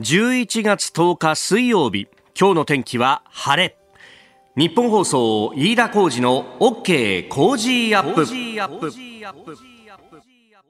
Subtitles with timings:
[0.00, 2.08] 11月10日水曜日
[2.38, 3.76] 今日の天気は晴れ。
[4.56, 7.28] ニッポン放送飯田浩司の OK!
[7.28, 8.26] Cozy up!。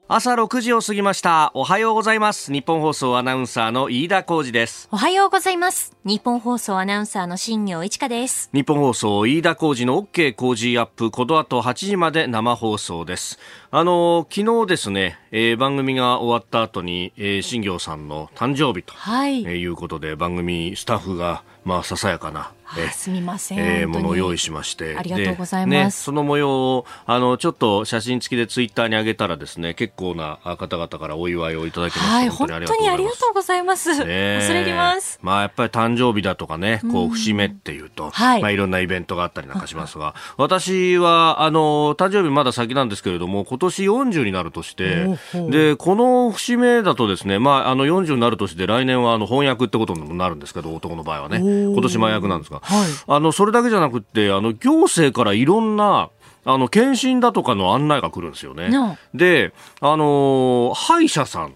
[0.07, 1.49] 朝6時を過ぎました。
[1.55, 2.53] おはようございます。
[2.53, 4.87] ニッポン放送アナウンサーの飯田浩司です。
[4.91, 5.97] おはようございます。
[6.03, 8.51] ニッポン放送アナウンサーの新行市佳です。
[8.53, 10.35] ニッポン放送飯田浩司の OK!
[10.35, 11.09] Cozy up!。
[11.09, 13.39] この後8時まで生放送です。
[13.71, 19.41] あの昨日ですね、えー、番組が終わった後に、えー、新行さんの誕生日と、はい。
[19.41, 24.95] えー、いうことで番組スタッフがまあささやかなえすみません、えー、ものを用意しまして。
[24.97, 33.95] ありがとうございます、ね、その模様をあのちょっと写真付きでツイッターに上げたらですね結構な方々からお祝いをいただきました、はい、本当にありがとうございます、ね、
[34.37, 35.19] 恐れ入ります。
[35.21, 38.41] まあやっぱり誕生日だとかねこう節目っていうと、うん、はい。
[38.41, 45.17] まあいろんなイベントがあったりなんかしますが私はあの誕生日まだ先なんですけれども今年40になるとして
[45.49, 56.09] でこの節目だとですねまああの40になる年で来年はあの翻訳ってことになるんですけど男の場合はね今年前役なんですが、はい、あのそれだけじゃなくてあの行政からいろんな
[56.45, 58.69] あの検診だとかの案内が来るんですよね。
[59.15, 61.55] で、あのー、歯医者さん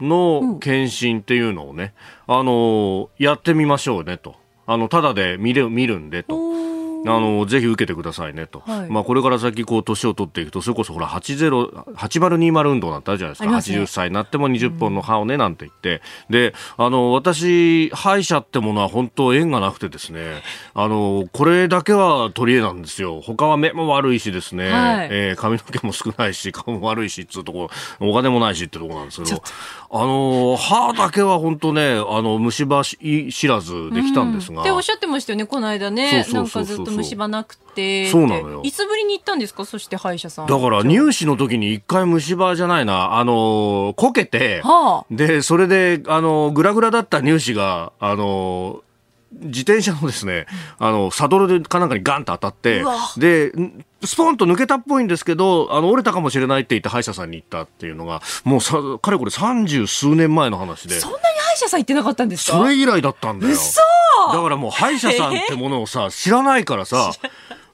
[0.00, 1.92] の検診っていうのをね、
[2.26, 4.34] はいうん、あのー、やってみましょうねと。
[4.66, 6.36] あの、ただで見る、見るんでと。
[7.06, 20.42] あのぜひ受けてくださいねと、はい、まあ、これから先こう年を取っていくとそれこそほら80 8020運動なんてあるじゃないですか、ね、80歳になっても20本の歯をねなんて言って、うん、であの私歯医者ってものは本当縁がなくてですね。
[20.74, 23.20] あのこれだけは取り柄なんですよ。
[23.20, 29.42] 他は目も悪いしですね、はい、えー、髪の毛も少ないし顔も悪いしっつうとこお金もないしってとこなんですけど。
[29.96, 36.26] あの歯だけは本当ねあの虫歯知らずできたんですが、うん、っておっしゃってましたよねこの間ね。
[36.32, 38.26] なんかずっと虫歯なくてそう。
[38.26, 38.60] なのよ。
[38.64, 39.64] いつぶりに行ったんですか？
[39.64, 40.46] そして歯医者さん。
[40.46, 43.18] だから入試の時に一回虫歯じゃないな。
[43.18, 48.82] あのこけて、はあ、でそれであのグラグラだった乳歯があの
[49.32, 50.46] 自転車のですね、
[50.78, 52.84] あの、サドルでかなんかにガンと当たって、
[53.16, 53.50] で、
[54.06, 60.98] スポンと抜けたっぽいんですけど、あの、折れたかもしれないって言って歯医者さんに行ったっていうのが、もうさ、かれこれ三十数年前の話で。
[61.00, 62.58] そんなに歯医者さん行ってなかったんですか？
[62.58, 63.56] それ以来だったんだよ。
[64.32, 67.12] だからもう歯医者さんってものをさ、知らないからさ、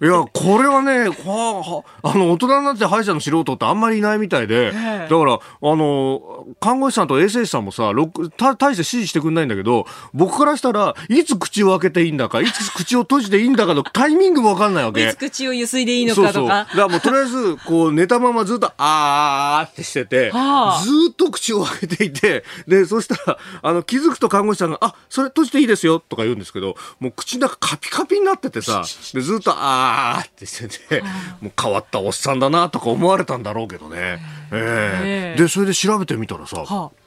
[0.03, 7.93] いや、これはね、はあ、あの、大人になって歯医者の素人ってあんまりいないみたいで、だから、あの、看護師さんと衛生士さんもさ、
[8.39, 9.85] た大して指示してくんないんだけど、
[10.15, 15.07] 僕からしたらいつ口を開けていいんだか、いつ口を閉じていいんだかの タイミングもわかんないわけ。
[15.07, 16.33] いつ口をゆすいでいいのかとか。
[16.33, 28.83] そうそうだからもうとりあえず、こう、寝たままずっと、あーってしてて、はあ、ずっと口を開けていて、で、そしたら、あの、気づくと看護師さんが、あ、それ閉じていいですよ、とか言うんですけど、もう口の中カピカピになっててさ、
[29.13, 31.03] でずっと、あーーってしてて、
[31.41, 34.19] もう変わったおっさんだなとか思われたんだろうけどね。
[34.53, 37.01] えー、で、それで調べてみたらさ、はあ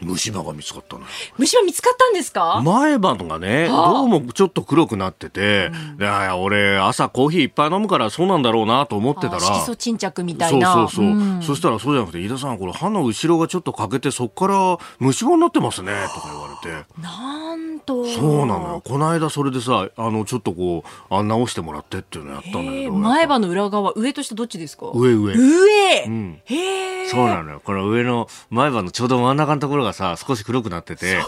[0.00, 1.04] 虫歯が見つかったの
[1.38, 2.60] 虫歯見つかったんですか？
[2.64, 10.72] 前歯がね、はあ、どうもちょっと黒くなってて、うん、いや俺朝コーヒーいっぱい飲むからそうなんだろうなと思ってたら色素沈着みたいな。
[10.72, 17.00] そうそうそう、うん、そしたらそうじゃなくて飯田さんこれ歯の後ろがちょっと欠けてそこから虫歯になってますねとか言われて。
[17.00, 18.04] なんと。
[18.06, 18.82] そうなのよ。
[18.84, 24.90] この間それでさあのちょっとこうあ直してもらってっていうのやったんだけど前歯の裏側上と下どっちですか？
[24.94, 25.34] 上上。
[25.34, 27.60] 上、うん、へえそうなのよ。
[27.64, 31.20] この上の前歯のちょうど真ん中のところがさ少し黒くなってて。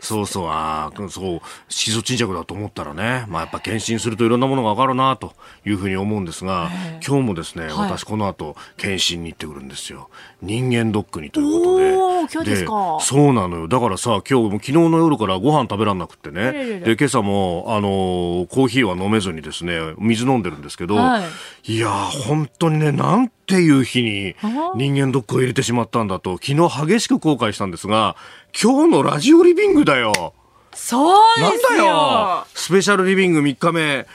[0.00, 5.34] そうそうああそう色素沈着だと思ったらね、まあ、やっぱ検診するといろんなものが分かるなと
[5.64, 6.70] いうふうに思うんですが
[7.06, 10.10] 今日もですね、はい、私この後検診に行ってくるんですよ。
[10.42, 12.14] 人間ドックにということで。
[12.32, 12.98] 今日ですか。
[13.00, 13.68] そうなのよ。
[13.68, 16.80] だからさ今日も昨日の夜からご飯食べられなくてね。
[16.80, 21.22] で今朝もあのコーヒーは飲めずにですね水飲んでるんですけど、は
[21.64, 24.34] い、いや本当にねなんていう日に
[24.76, 28.16] 人間ドックを入れてしまったんだと昨日激しく後悔したんですが
[28.60, 30.34] 今日のラジオリビングだよ。
[30.74, 32.46] そうなんだよ。
[32.54, 34.06] スペシャルリビング3日目。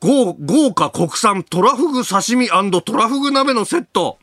[0.00, 4.18] 豪豪華国産トラフグ刺身トラフグ鍋のセット。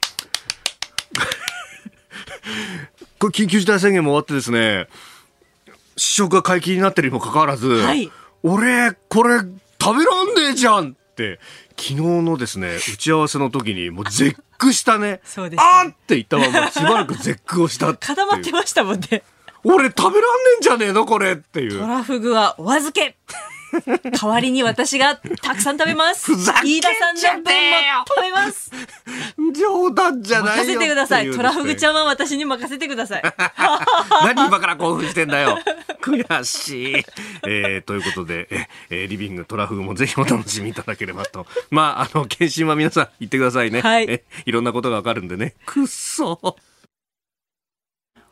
[3.20, 4.88] これ緊急事態宣言も終わってですね
[5.98, 8.10] 試食が解禁になってるにもかかわらず、はい、
[8.44, 9.40] 俺これ
[9.82, 11.40] 食べらんねえじゃんって
[11.80, 15.22] 昨日のですね、打ち合わせの時に、もう絶句したね。
[15.24, 19.24] そうです、ね、あって言ったまま、しばらく絶句をした固まってましたもんね。
[19.64, 20.20] 俺食べらんね
[20.56, 21.80] えんじゃねえのこれっていう。
[21.80, 23.18] トラフグはお預け
[24.20, 26.32] 代わりに私がたくさん食べます。
[26.32, 27.50] 飯田さんの分も
[28.08, 28.72] 食べます。
[29.56, 30.64] 冗談じゃないよ。
[30.64, 31.32] 任せてください。
[31.32, 33.24] トラフグちゃんは私に任せてください。
[34.26, 35.60] 何今から興奮してんだよ。
[36.02, 36.96] 悔しい。
[37.48, 38.48] えー、ということで、
[38.90, 41.46] えー、リビングトラフグもぜひお楽しみいただければと。
[41.70, 43.82] まあ、あの、検診は皆さん言ってくださいね。
[43.82, 44.06] はい。
[44.10, 45.54] えいろんなことがわかるんでね。
[45.66, 46.58] くっそ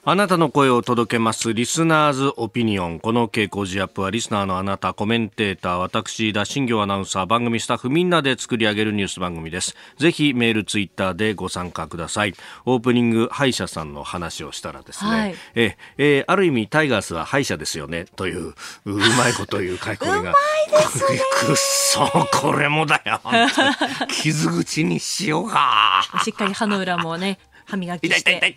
[0.09, 1.53] あなたの声を届けます。
[1.53, 2.99] リスナーズオピニオン。
[3.01, 9.75] この傾向ジアップは、リスナーのあなた、コメンテーター、私、田新行アナウンサー、番組スタッフみんなで作り上げるニュース番組です。
[9.97, 12.35] ぜひ、メール、ツイッターでご参加ください。
[12.65, 18.53] オープニング、歯医者さんの話をしたらですね、はい、え、えある意味、タイガースは歯医者ですよね、という、
[18.85, 20.19] うまいこと言う書き込みが。
[20.19, 21.19] うまいですね。
[21.41, 23.19] くっそ、これもだよ。
[24.09, 26.01] 傷口にしようか。
[26.23, 28.55] しっかり歯の裏もね、歯磨きして。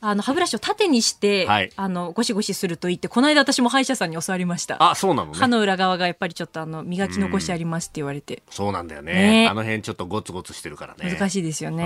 [0.00, 4.76] あの歯ブラシを縦にして、はい、あのゴシゴシするといいってこの間私も歯医者さんに教わりました。
[4.90, 11.10] あそうなの、ね、歯の裏側がやっぱりちょっとあの磨き残しありますって言われて、そうなんだよね、ね、あの辺ちょっとゴツゴツしてるからね。
[11.10, 11.84] 難しいですよね。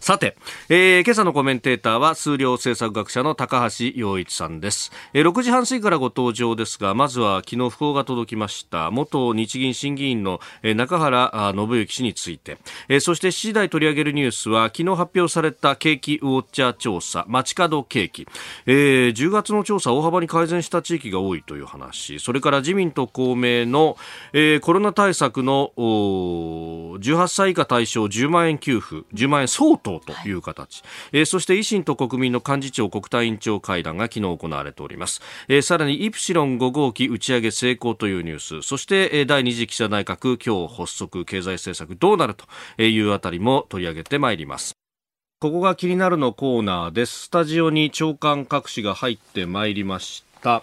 [0.00, 0.36] さて、
[0.68, 18.26] えー、今朝のコメンテーターは数量政策学者の高橋洋一さんです、えー、6時半過ぎからご登場ですがまずは昨日訃報が届きました元日銀審議員の、えー、中原信之氏について、えー、そして7時台取り上げるニュースは昨日発表された景気ウォッチャー調査街角ド景気、
[18.66, 22.18] えー、10月の調査大幅に改善した地域が多いという話。
[22.20, 23.96] それから自民と公明の、
[24.32, 38.62] えー、コロナ対策の18歳以下対象10万円給付10万円相当という形、はい、えー、そして維新と国民の幹事長国対委員長会談が昨日行われております、えー、さらにイプシロン5号機打ち上げ成功というニュース。
[38.62, 44.85] そして、えー、第2次岸田内閣今日発足経済政策どうなるというあたりも取り上げてまいります
[45.38, 47.24] ここが気になるのコーナーです。
[47.24, 50.62] スタジオに長官各紙が入ってまいりました。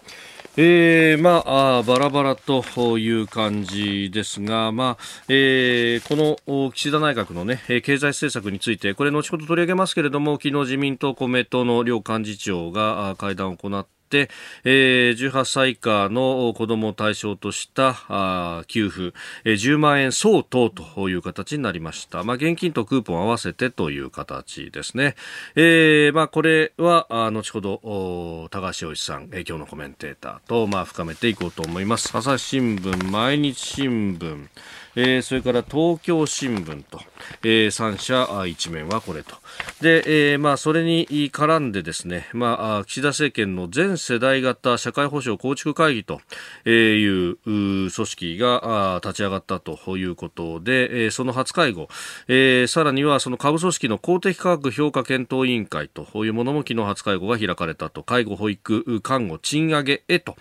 [0.58, 2.64] えー、まああ、バラバラと
[2.98, 19.13] いう感じですが、まあえー、この岸田内閣の、ね、経済政策について、これ、後ほど取り上げますけれども、昨日自民党、公明党の両幹事長が会談を行って、えー、18歳以下の子どもを対象としたあ給付、
[19.44, 22.24] えー、10万円相当という形になりました。
[22.24, 25.15] まあ、現金とクーポン合わせてという形ですね。
[25.56, 32.15] えー、まあ、これは、あ後ほど、高橋洋一さん、えー、今日のコメンテーターと、まあ、深めていこうと思います。
[32.15, 34.48] 朝日新聞、毎日新聞、
[34.95, 37.00] えー、それから東京新聞と、
[37.44, 39.36] えー、3社一面はこれと。
[39.81, 46.22] で、えー、まあ、それに絡んでですね、まあ、岸田政権の全世代型社会保障構築会議と
[46.69, 51.88] いう組織が立ち上がったということで、その初会合、
[52.28, 60.36] えー、さらにはその下部組織の公的価格評価検討委員会というものも昨日初会合が開かれたと、介護、保育、看護、賃上げへと。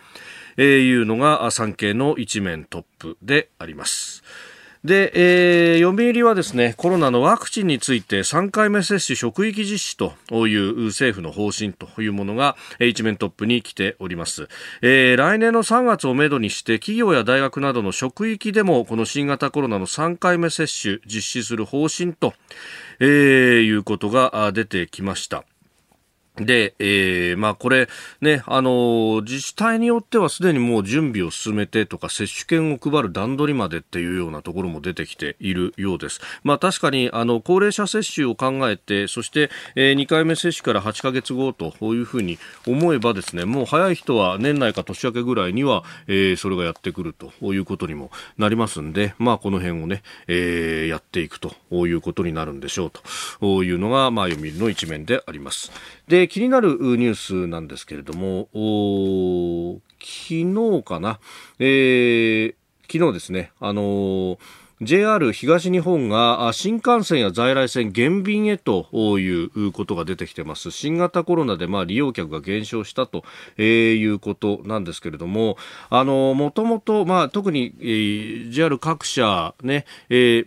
[0.57, 4.23] えー、いうのが産経の一面トップであります。
[4.85, 10.15] で、えー、読売はですね、コロナのワクチンについて3回目接種職域実施と
[10.49, 14.49] いう政府の方針というものが一面トップに来ております。
[14.81, 22.35] えー、来年の3月をめどにして企業や大学などの職域でもこの新型コロナの3回目接種実施する方針と、
[22.99, 23.09] えー、
[23.63, 25.45] いうことが出てきました。
[26.37, 27.89] で、えー、まあこれ
[28.23, 36.21] ね、あの自治体によってはすでにもう準備を進めてとか接種券を配る段取りまでっていうようなところも出てきているようです。
[36.43, 51.55] まあ確かにあの高齢者接種を考えて、そして、えー、2回目接種から8ヶ月後というふうに思えばですね、もう早い人は年内か年明けぐらいには、えー、それがやってくるということにもなりますんで、まあこの辺をね、えー、やっていくと
[51.87, 52.91] いうことになるんでしょう
[53.41, 55.71] というのが、まあ読売の一面であります。
[56.13, 58.49] で、気になるニュースなんですけれども、
[59.99, 61.19] 昨日かな、
[61.59, 64.39] えー、昨日ですね、あのー
[64.83, 68.89] JR 東日本が新幹線や在来線減便へと
[69.21, 70.73] いうことが出てきてます。
[70.73, 73.23] 新型コロナでまあ利用客が減少したと
[73.63, 75.57] いうことなんですけれども
[75.89, 80.47] あのもともとま特に JR 各社ね、えー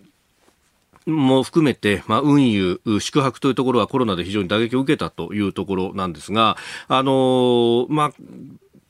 [1.05, 6.57] も含めて、まあ、運輸、宿泊というところはコロナで非常に打撃を受けたというところなんですが、
[6.87, 8.11] あのー、まあ、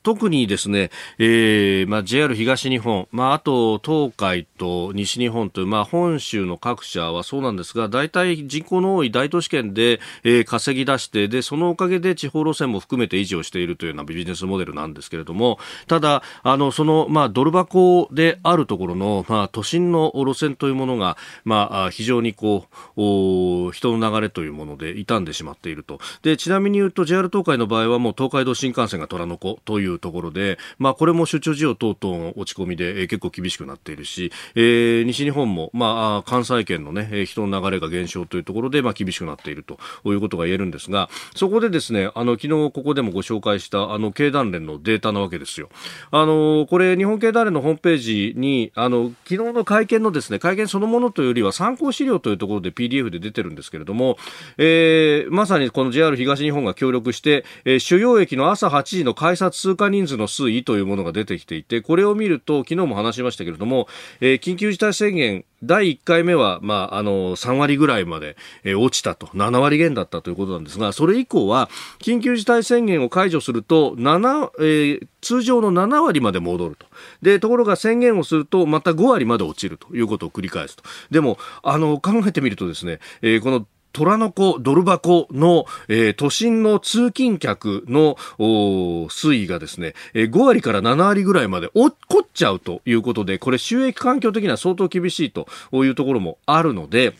[0.05, 15.57] 特にですね、えーまあ、JR 東日本、まあ、あと東海と西日本という、まあ、本州の各社はそうなんですが大体人口の多い大都市圏で、えー、稼ぎ出してでそのおかげで地方路線も含めて維持をしているというようなビジネスモデルなんですけれども
[15.87, 25.97] ただあのその、まあ、ドル箱であるところの、まあ、都心の路線というものが、まあ、非常にこう人の流れというもので傷んでしまっていると。
[26.21, 45.69] でちなみに言うと JR 東海の場合はもう東海道新幹線が虎の子といういうところで、まあ、これも出張需要等々の落ち込みで、えー、結構厳しくなっているし、えー、西日本も、まあ、関西圏のね、人の流れが減少というところで、まあ、厳しくなっているということが言えるんですが、そこでですね、あの、昨日ここでもご紹介した、あの、経団連のデータなわけですよ。
[46.11, 54.17] あの、これ、日本経団連のホームページに、あの、昨日の会見のですね、会見そのものというよりは参考資料というところで PDF で出てるんですけれども、
[54.57, 63.87] えー、まさにこの JR 東日本が協力して、えー、主要駅の朝8時の改札通過人数の推移というものが出てきていて、これを見ると、昨日も話しましたけれども、
[64.21, 76.85] えー、緊急事態宣言第1回目は、まあ、あの、3割ぐらいまで、えー、落ちたと、7割減だったということなんですが、それ以降は、緊急事態宣言を解除すると、7、えー、通常の7割まで戻ると。
[77.21, 80.83] で、ところが宣言をすると、また5割まで落ちるということを繰り返すと。
[81.09, 83.65] でも、あの、考えてみるとですね、えー、この
[83.95, 97.13] 虎の子、ドル箱の、えー、都心の通勤客の推移がですね、えー、5割から7割ぐらいまで落っこっちゃうということで、これ収益環境的には相当厳しいというところもあるので、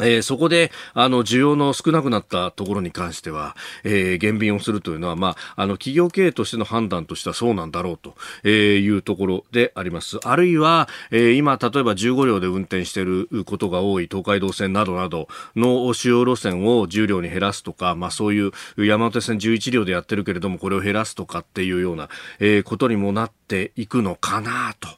[0.00, 10.18] えー、そこで、あの、需要の少なくなったところに関しては、えー、減便をするというのは、まあ、あの、企業経営としての判断としてはそうなんだろうと、えー、いうところであります。
[10.24, 22.08] あるいは、えー、今、例えば15両で運転していることが多い東海道線などなどの主要路線を10両に減らすとか、まあ、そういう山手線11両でやってるけれども、これを減らすとかっていうような、
[22.40, 24.88] えー、ことにもなっていくのかなと。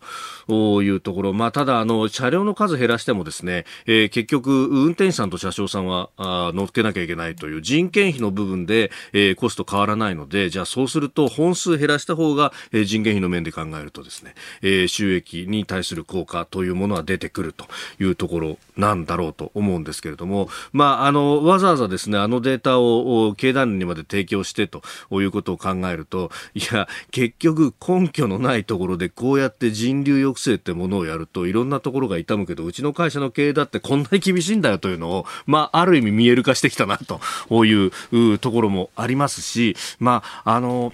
[0.49, 17.67] いうところ、まあ、ただあの車両の数減らしてもですね、えー、結局運転手さんと車掌さんはあ乗っけなきゃいけないという人件費の部分で、えー、コスト変わらないのでじゃあそうすると本数減らした方が、えー、人件費の面で考えるとですね、えー、収益に対する効果というものは出てくると
[18.01, 40.93] いうところなんだろうと思うんですけれども、まあ、あのわざわざですねあのデータを経団連にまで提供してということを考えるといや結局根拠のないところでこうやって人流抑制ってものをやるといろんなところが痛むけどうちの会社の経営だってこんなに厳しいんだよというのを、まあ、ある意味見える化してきたなというところもありますし、まあ、あの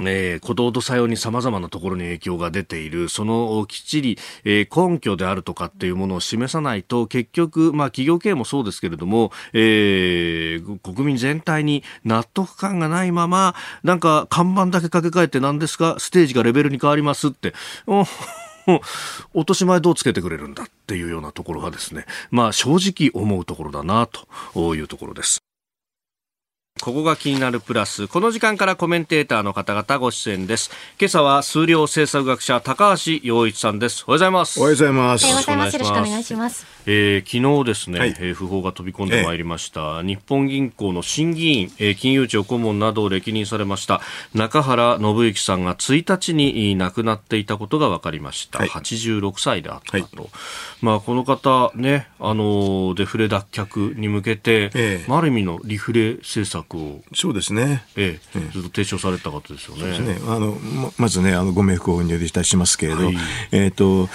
[0.00, 17.54] えー、鼓動と作用に様々なところに影響が出ている、そのきっちり、えー、根拠であるとかっていうものを示さないと、結局、まあ企業経営もそうですけれども、えー、国民全体に納得感がないまま、なんか看板だけ掛け替えて何ですか、ステージがレベルに変わりますって、
[19.34, 24.08] 落とし前どうつけてくれるんだっていうようなところがですね、まあ正直思うところだな
[24.52, 25.47] というところです。
[26.78, 28.08] ここが気になるプラス。
[28.08, 30.70] この時間からコメンテーターの方々ご出演です。
[30.98, 34.04] 今朝は数量政策学者高橋洋一さんです。
[34.06, 34.60] おはようございます。
[34.60, 35.26] おはようございます。
[35.26, 36.78] よろしくお願いします。
[36.90, 44.00] えー、昨日ですね、はい、えー、訃報が飛び込んでまいりました、え日本銀行の審議員、えー、金融庁顧問などを歴任されました
[44.32, 48.60] 中原信之さんが1日に亡くなっていたことが分かりました。
[48.60, 50.22] はい、86歳であったと。
[50.22, 50.30] はい、
[50.80, 57.02] まあ、この方ね、あのデフレ脱却に向けて、えー、ある意味のリフレ政策を。
[57.14, 58.40] そうですね、ええ。
[58.52, 59.98] ずっと提唱された方ですよね。
[60.00, 60.18] ね。
[60.26, 63.16] あのままずねあのご冥福をお祈りいたしますけれど、はい、
[63.52, 64.08] えっ、ー、と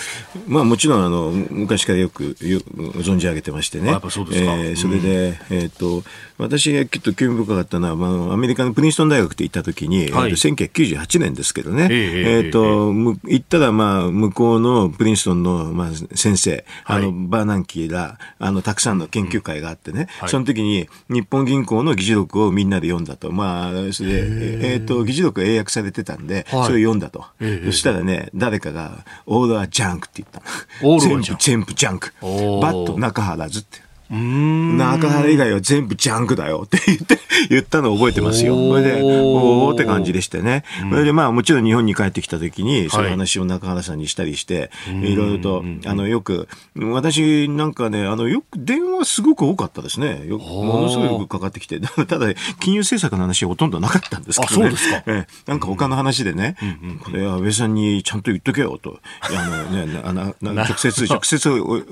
[0.48, 2.60] まあもちろんあの昔からよくよ
[3.00, 3.98] 存じ上げてましてね。
[4.10, 6.04] そえー、それで、うん、えっ、ー、と
[6.38, 12.92] 私がきっと興味深かったのは、まあ、アメリカのプリンストン大学って行った時に、はい、1998年ですけどね、えっ、ー、と、
[13.28, 20.08] 行ったら、まあ、向こうのプリンストンの、まあ、先生、はい、あの、バーナンキら、あの、たくさんの研究会があってね、うん。
[20.22, 23.32] はい、その時に、日本銀行の議事録をみんなで読んだと。
[23.32, 27.26] まあ、それで、えっ、ー、と、議事録英訳されてたんで、それを読んだと。
[27.66, 30.42] そしたらね、誰かが、 All are junk って言った
[30.86, 31.00] の。
[31.00, 32.14] 全部、全部ジャンク。
[32.22, 33.83] But 中原's って。
[34.14, 38.56] 中原以外は全部ジャンクだよって言って、 言ったのを覚えてますよ。
[38.56, 40.64] それで、おおって感じでしてね。
[40.90, 44.70] それでまあもちろん日本に帰ってきた時に、そういう話を中原さんにしたりして、
[45.04, 50.24] いろいろと、あの、よく、私なんかね、あの、よく電話すごく多かったですね。
[50.28, 51.80] よものすごくかかってきて。
[52.08, 54.64] ただ、金融政策の話はほとんどなかったんですけどね。
[54.64, 55.04] そうですか。
[55.12, 56.56] えなんか他の話でね、
[57.04, 59.00] これは安倍さんにちゃんと言っとけよと。
[59.22, 61.50] あのね、あの、直接、直接、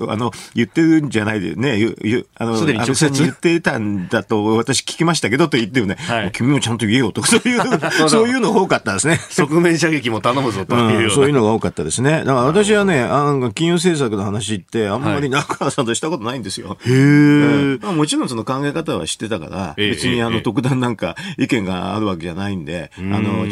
[0.08, 1.78] あの、言ってるんじゃないでね、
[2.36, 9.18] あの、安倍さんに言ってたんだと私聞きましたけどと言ってもね、はい、君もちゃんと言えよとか、そうい う、そういうのが多かったですね。
[9.30, 12.18] 側面射撃も頼むぞという、うん、そういうのが多かったですね。
[12.18, 16.78] だから私はね、あの金融政策の話ってあんまり中川さんとしたことないんですよ。
[16.84, 23.46] へえ、まあ、もちろんその考え方は知ってたから、別にあの特段なんか意見があるわけじゃないんで、あの、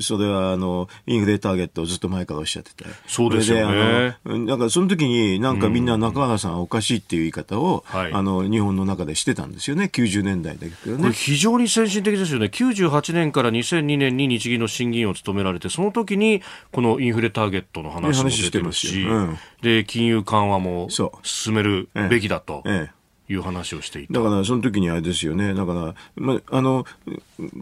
[0.00, 2.84] それはあの、インフレターゲットをずっと前からおっしゃってて。
[3.06, 4.16] そうですよね。
[4.46, 11.12] だからその時になんかみんな中川さんはおかしいっていう言い方を、はい、あの日本の中でしてたんですよね、90年代だけどね。
[11.12, 16.42] 非常に先進的ですよね、98年から2002年に日銀の審議員を務められて、その時に
[16.72, 20.88] このインフレターゲットの話も出てますし、うん、で金融緩和も
[21.22, 22.62] 進めるべきだと。
[22.66, 23.01] ええ
[23.32, 24.14] いう話をしていた。
[24.14, 26.84] だからその時にあれですよね、だから、まあ、あの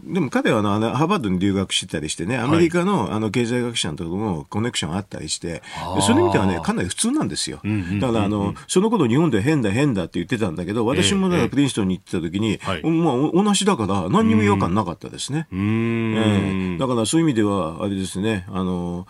[0.03, 5.63] でも彼はあのハーバードに留学してたりしてね、アメリカの,、あの経済学者のところもコネクションあったりして、
[6.01, 7.61] その意味ではね、かなり普通なんですよ。
[7.99, 15.47] だからあの、その頃日本で変だ、変だって言ってたんだけど、私もだからプリンストンに行ってた時に、えまあ、同じだから、何にも違和感なかったですね。
[15.51, 19.07] えー、だからそういう意味では、あれですね、あの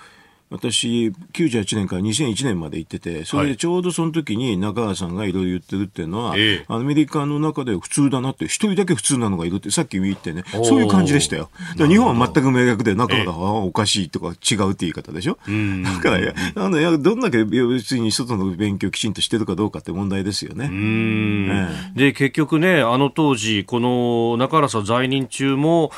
[0.52, 11.50] 私、98年から2001年まで行ってて、それでちょうどその時に中川さんがいろいろ言ってるっていうのは、はい、アメリカの中で普通だなって、一人だけ普通なのがいるって、さっき言ってね、そういう感じでしたよ。
[11.78, 15.38] 日本は全く明確で、中川はおかしいとか違うって言い方でしょ？
[15.84, 20.70] だから、あのやどんだけ別に外の勉強きちんとしてるかどうかって問題ですよね。
[20.70, 25.92] ええ、で、結局ね、あの当時、この中原さん在任中も、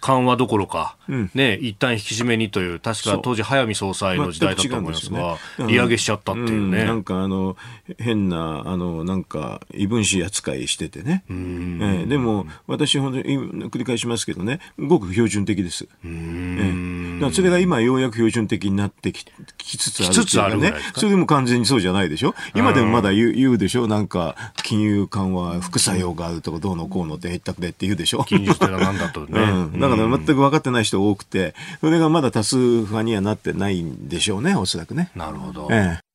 [0.00, 6.80] 緩和どころか、うん、ね、一旦引き締めにという、確か当時、早見総裁の時代だと思いますが、すね、利上げしちゃったっていうね。
[6.80, 7.56] うん、なんかあの、
[7.98, 11.24] 変な、あの、なんか、異分子扱いしててね。
[11.28, 13.24] えー、でも、私、本当に
[13.70, 15.88] 繰り返しますけどね、ごく標準的です。
[16.04, 19.24] えー、それが今、ようやく標準的になってき
[19.56, 22.34] きつつあるっていうかね、それでも完全にそうじゃないでしょ？
[22.54, 28.24] 今でもまだ言う言うでしょ、なんか、金融緩和、副作用があるとか、どうのこうのってへったくれって言うでしょ？
[28.24, 29.17] 金融ってのは何だと？
[29.26, 29.40] ね。
[29.40, 35.10] うん、だから全く分かってない人多くて、それがまだ多数派にはなってないんでしょうね、おそらくね。
[35.14, 35.68] なるほど。
[35.70, 36.07] ええ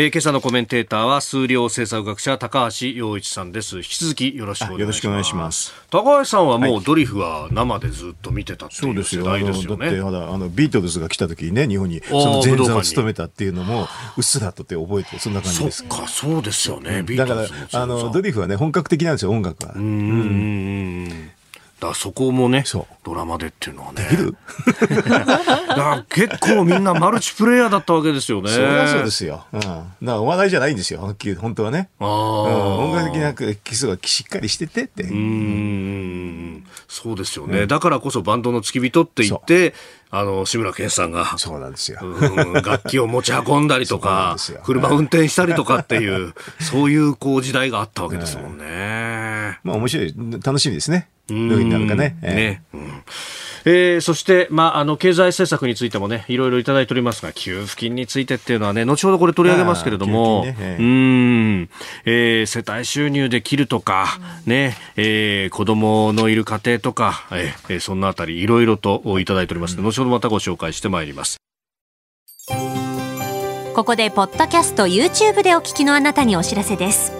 [0.00, 3.78] えー、今朝のコメンテーターは数量政策学者高橋洋一さんです。
[3.78, 4.88] 引き続きよろしくお願
[5.20, 5.74] いします。
[5.90, 15.78] 高橋さんはもうドリフは生でずっと見てたっていう世代ですよね、はい、だってあのビートルズが来た時にね日本にその前座を務めたっていうのもうっすらとって覚えてそんな感じです。
[15.78, 17.02] そっかそうですよね。
[17.02, 19.72] だからあのドリフはね本格的なんですよ音楽は。
[19.74, 19.82] うん。
[19.82, 19.84] う
[21.08, 21.30] ん
[21.80, 22.64] だそこもね
[23.04, 24.02] ドラマでっていうのはね。
[24.04, 24.36] できる？
[25.68, 28.50] だ結構みんなマルチプレイヤーだったわけですよね。
[28.50, 31.14] そりゃそうですよ、うん、だからお笑いじゃないんですよ。
[31.38, 31.88] 本当はね。
[32.00, 32.10] あ、うん、
[32.90, 35.04] 音楽的な基礎がしっかりしててって。
[35.04, 39.74] うんそうですよね、うん、だからこそバンドの付き人って言って
[40.10, 42.00] あの志村けんさんがそうなんですよ、
[42.64, 50.14] 楽器を持ち運んだりとか車運転したりとかっていうそういうこう時代があったわけですもんね、まあ面白い。
[50.42, 51.08] 楽しみですね。
[51.28, 52.16] どういうふうになるかね。
[52.22, 53.02] ね、うん
[53.70, 60.56] えー、そして、まあ、あの経済政策についてもねいろいろいただいておりますが給付金についてっていうのはね後ほどこれ取り上げますけれども、ね。
[60.58, 61.70] えー、うん。
[62.06, 64.06] えー、世帯収入で切るとか、
[64.46, 71.36] ねえー、子供のいる家庭とか、えー、そんなあたりいろいろといただいておりますので、後ほどまたご紹介してまいります。
[73.74, 77.12] ここでポッドキャスト YouTube でお聞きのあなたにお知らせです。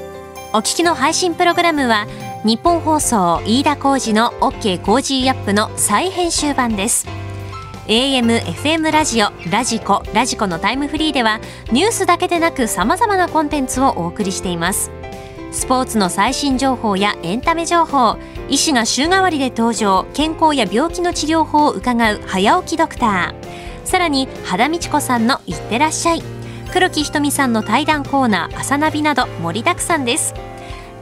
[0.55, 2.07] お聞きの配信プログラムは
[2.45, 7.05] 日本放送飯田浩司の OK コージーアップの再編集版です。
[7.89, 11.41] AM、FM ラジオ、 radiko、radiko のタイムフリーでは
[11.73, 14.93] ニュースだけでなく様々なコンテンツをお送りしています。
[15.51, 18.17] スポーツの最新情報やエンタメ情報
[18.49, 23.85] 医師が週替わりで登場健康や病気の治療法を伺う早起きドクター。
[23.85, 26.23] さらに羽田美智子さんのいってらっしゃい。
[26.73, 30.35] 黒木ひとみさんの対談コーナー朝ナビなど盛りだくさんです。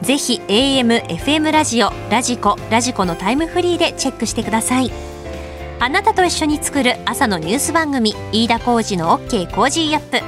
[0.01, 4.91] ぜひ AM、FM ラジオ、 radiko、radiko のタイムフリーでチェックしてください。
[5.79, 10.19] あなたと一緒に作る朝のニュース番組、飯田浩司の OK Cozy up。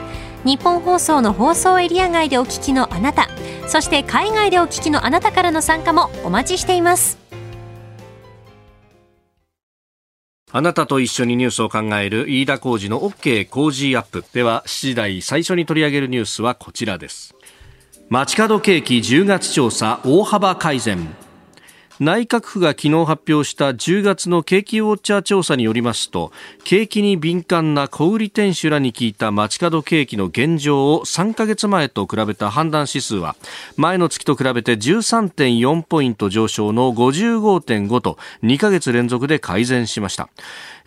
[0.46, 3.28] ニッポン放送の放送エリア外でお聞きのあなた、
[3.68, 7.18] そして海外でお聞きのあなたからの参加もお待ちしています。
[10.52, 14.26] あなたと一緒にニュースを考える飯田浩二の OK コージーアップ。
[14.34, 17.36] では、7時台最初に取り上げるニュースはこちらです。
[18.12, 20.98] 街角景気10月調査大幅改善。
[22.00, 26.32] 内閣府が昨日発表した10月の景気ウォッチャー調査によりますと
[26.64, 33.36] 景気に敏感な小売店主らに聞いた街角景気の現状を3ヶ月前と比べた判断指数は
[33.76, 40.30] 前の月と比べて13.4ポイント上昇の55.5と2ヶ月連続で改善しました、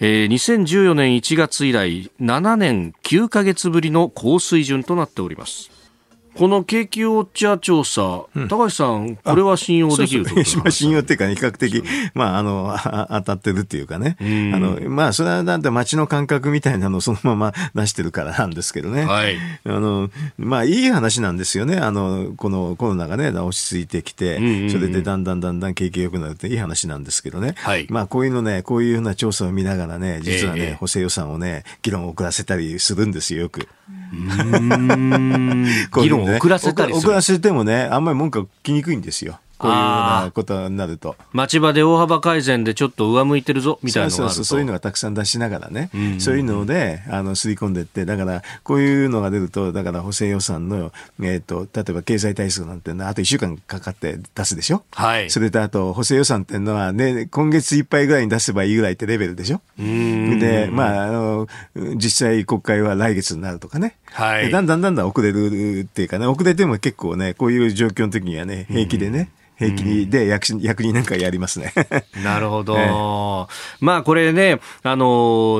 [0.01, 5.72] えー、2014年1月以来7年9ヶ月ぶりの高水準となっております。
[6.35, 12.77] この景気ウォッチャー調査、うん、高橋さん、これは信用できるとそうそう 信用っていうか、ね、比較的、まあ、あの、
[13.09, 14.17] 当たってるっていうかね。
[14.21, 14.25] あ
[14.59, 19.05] の、まあ、それはだって街の感覚みたいなのをそのまま出してるからなんですけどね。
[19.05, 19.37] はい。
[19.65, 21.77] あの、まあ、いい話なんですよね。
[21.77, 24.37] あの、このコロナがね、落ち着いてきて、
[24.71, 27.55] それでだんだんだんだん景気良くなるっていい話なんですけどね。
[27.59, 27.87] はい。
[27.91, 33.69] まあ、こういうのね、こういうふうな調査を見ながらね、実はね、えー、補正予算をね、議論を遅らせたりするんですよ、よく。
[34.13, 37.09] 議論を遅らせたりする。
[37.09, 39.39] 遅らせてもね、あんまり文句は聞きにくいんですよ。
[39.63, 41.15] こういうようなことになると。
[41.33, 46.01] 町場で大幅改善でちょっと上向いてるぞみたいなそうそうそういうのがたくさん出しながらね、うん。
[46.01, 59.61] うんうん、そういうのであの刷り込んでいって、だからこういうのが出ると、だから補正予算の、えーと、例えば経済対策なんていうのは、あと1週間かかって出すでしょ、はい、それとあと補正予算っていうのは、ね、今月いっぱいぐらいに出せばいいぐらいってレベルでしょ？
[59.79, 61.47] で、まああの、
[61.97, 71.73] 実際国会は来月になるとかね、はい、だんだんだんだん遅れるっていうかね、遅れても結構ね、こういう状況の時にはね、平気でね、うん平気で役,、うん、役人なんかやりますね。
[72.23, 72.77] なるほど。
[72.79, 73.47] えー、
[73.81, 75.05] まあこれね、あの、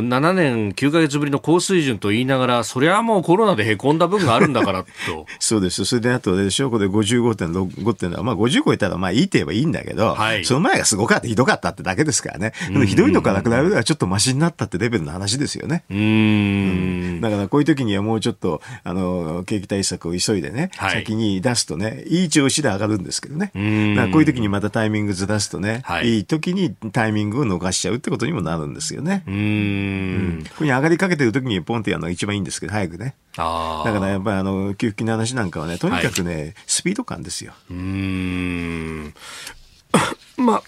[0.03, 5.27] 7年9か月ぶりの高水準と言いながら、それはもうコロナでへこんだ分があるんだからと。
[5.39, 5.85] そうです。
[5.85, 12.53] それであとでしょ、これ55.65っていうのは、まあ50超えたらまあいいって言えばいいんだけど、はい、その前がすごかった、ひどかったってだけですからね。
[12.87, 15.85] ひどいのから比べればちょっとマシになったってレベルの話ですよね。
[15.91, 23.53] うんうんだからこういう時にはもうちょっと、あの、景気対策を急いでね、はい、先に出すとね、いい調子で上がるんですけどね。
[23.55, 29.25] うんだからこういう時にまたタイミングずらすとね、はい、いい時にタイミングを逃しちゃうってことにもなるんですよね。
[29.27, 33.15] うんうんここに上がりかけてる時にポンってやるのが一番いいんですけど、早くね。
[33.37, 37.55] あだからやっぱりあの給付金の話なんかはね、とにかくね、はい、スピード感ですよ。
[37.71, 39.15] うん。
[40.37, 40.63] まあ、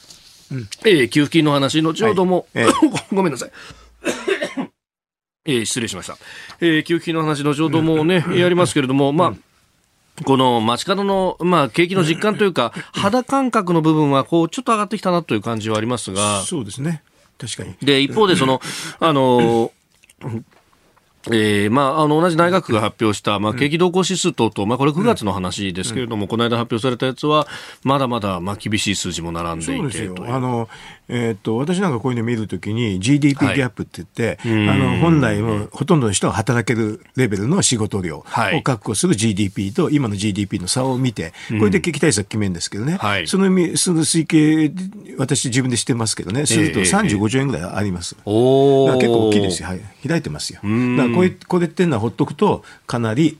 [0.50, 3.50] うん、えー、給付金の話、後ほども、はいえー、 ごめんなさい。
[5.46, 6.16] えー、失礼しました。
[6.60, 9.34] えー、給付金の話、後ほどもね、 やりますけれども、まあ、
[10.24, 16.42] この街角の、まあ、景気の実感というか、肌感覚の部分は、こう、ちょっと上がってきたなという感じはありますが。
[16.42, 17.02] そうですね。
[17.38, 17.74] 確かに。
[17.82, 18.60] で、一方で、その、
[19.00, 19.72] あの、
[21.30, 27.46] えーまあ、あの同じ内閣が発表した、まあ、景気動向指数等々、まあ、これ9月の話ですけれども、この間発表されたやつは、
[27.82, 30.68] まだまだ、まあ、厳しい数字も並んでいてあの、
[31.08, 43.44] えー、っと私なんかこういうの見るときに GDP ギャップって言って、はい、あの本来もほとんどの人が働けるレベルの仕事量を確保する GDP と今の GDP の差を見て、これで景気対策決めるんですけどね、はい、その
[43.76, 44.72] その推計、
[45.18, 48.16] 私自分で知ってますけどね、すると35兆円ぐらいあります。
[48.24, 50.60] えー、結構大きいですよ、はい、開いてますよ。
[50.62, 53.38] だからこうこれっていうのはほっとくと、かなり、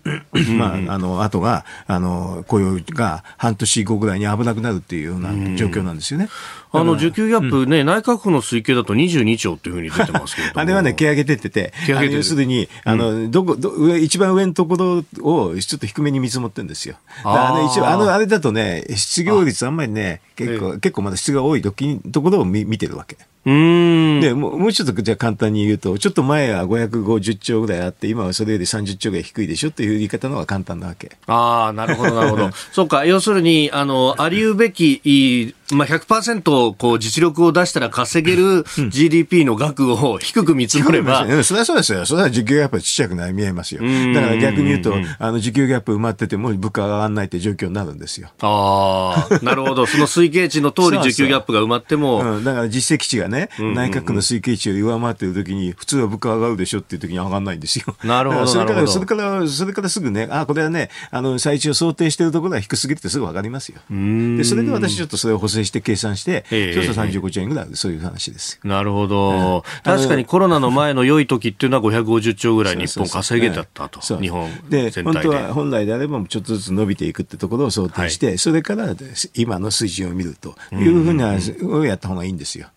[0.58, 6.28] まあ、あの、後が、あの、雇用が半年後ぐらいに危なくなるっていうような状況なんですよね。
[6.78, 16.96] あの、需給ギャップね、うん、内閣府の推計だと22兆っていうふうに出てますけどあれはね、毛上げてってて、要するに、あの、どこ、ど上、一番上のところをちょっと低めに見積もってるんですよ。
[17.24, 23.16] あの、一応、あの、あれだとね、失業率あんまりね、結構、結構まだ質が多い時ところを見見てるわけ。
[23.46, 31.12] うんでもうもうちょっとじゃあ簡単に言うと、ちょっと前は550兆ぐらいあって、今はそれより30兆ぐらい低いでしょっていう言い方の方が簡単なわけ。
[31.26, 32.50] ああ、なるほど、 なるほど。
[32.72, 41.22] そうか、要するに、あの、ありうべき、まあ100%こう実力を出したら稼げる GDP の額を低く見積もれば。
[41.22, 42.04] うん、それはそうですよ。
[42.06, 43.82] それは需給ギャップちっちゃくない見えますよ。
[44.14, 48.28] だから逆に言うと、あの、需給ギャップ埋まってても物価が上がらないって状況になるんですよ。
[48.40, 49.86] ああ、なるほど。
[49.86, 52.36] その推計値の通り需給ギャップが埋まっても。
[52.36, 57.96] うん、だから実績値がね、内閣の推計値より上回ってる時に、普通は物価上がるでしょっていう時に上がらないんですよ。
[58.04, 58.46] なるほど。
[58.46, 63.80] それから、それから、それからすぐね、あ、これはね、あの、最中想定してるところは低すぎるってすぐわかりますよ。
[63.90, 68.60] で、それで私ちょっとそれを補正して計算して、で、そうすると35兆円ぐらいそういう話です。
[68.64, 78.94] なるほど、確かにコロナの前の良い時っていうのは550兆ぐらい日本稼げだったと、日本で本当は本来であればちょっとずつ伸びていくってところを想定して、はい、それから
[79.34, 82.68] 今の水準を見るというふうなをやった方がいいんですよ。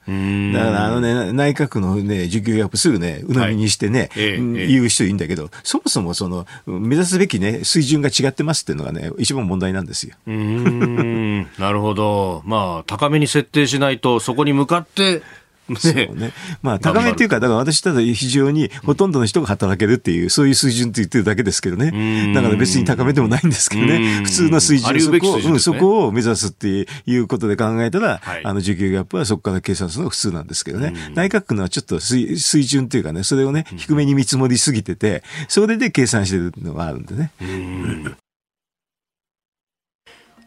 [0.53, 10.15] だからあのね、内閣のね、需給ギャップすぐね、鵜呑みにしてね、はい、言う人いるんだけど、そもそもその、目指すべきね、水準が違ってますっていうのがね、一番問題なんですよ。
[10.27, 12.41] うん、なるほど。
[12.45, 15.21] まあ、高めに設定しないと、そこに向かって、
[15.69, 16.33] ね、そうね。
[16.61, 22.33] まあ、高めっていうか、だから私ただ非常にほとんどの人が働けるっていう、そういう水準って言ってるだけですけどね。
[22.33, 24.21] だから別に高めでもないんですけどね。
[24.23, 30.93] 普通の水準、そこを、そこを目指すっていうことで考えたら、はい、あの、需給ギャップはそこから計算するのが普通なんですけどね。
[31.13, 37.31] 内閣のはちょっと水水準っていうかね、それをね、低めに見積もりすぎてて、それで計算してるのがあるんでね。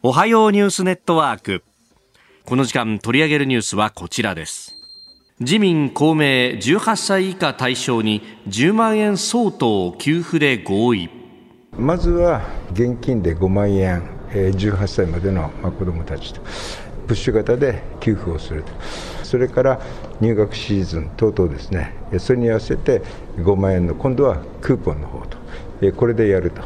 [0.03, 1.63] おはようニュースネットワーク。
[2.47, 4.80] この時間取り上げるニュースはこちらです
[5.43, 11.09] 自民公明18歳以下対象に10万円相当給付で合意。
[11.79, 15.49] まずは現金で5万円18歳までの
[15.79, 16.43] 子どもたちと
[17.07, 18.73] プッシュ型で給付をすると。
[19.23, 19.81] それから
[20.21, 21.95] 入学シーズン等々ですね。
[22.19, 23.01] それに合わせて
[23.39, 25.39] 5万円の今度はクーポンの方と
[25.97, 26.61] これでやると。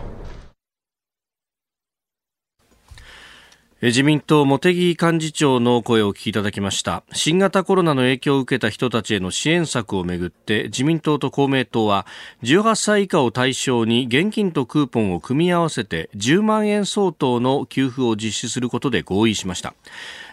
[3.89, 7.03] 自民党茂木幹事長の声をお聞きいただきました。
[7.13, 12.07] 新型コロナの影響を受けた人たちへの支援策をめぐって自民党と公明党は
[12.45, 19.75] 18歳以下を対象に現金とクーポンを組み合わせて10万円相当の給付を実施することで合意しました。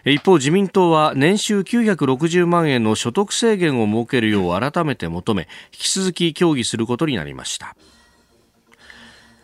[0.05, 7.75] 一方自民党は年収960万円の所得制限を設けるよう改めて求め引き続き協議することになりました。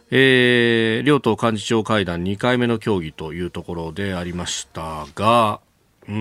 [0.10, 5.60] えー、両党幹事長会談2回目の協議というところでありましたが、
[6.08, 6.16] うん、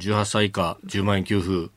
[0.00, 1.70] 18歳以下10万円給付。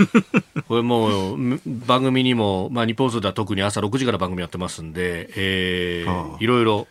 [0.68, 6.88] これもう番組にも、まあ、日本数では特に朝6時から番組やってますんで、えー、いろいろ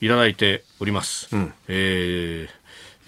[0.00, 1.34] いただいております。
[1.34, 2.59] うん、えー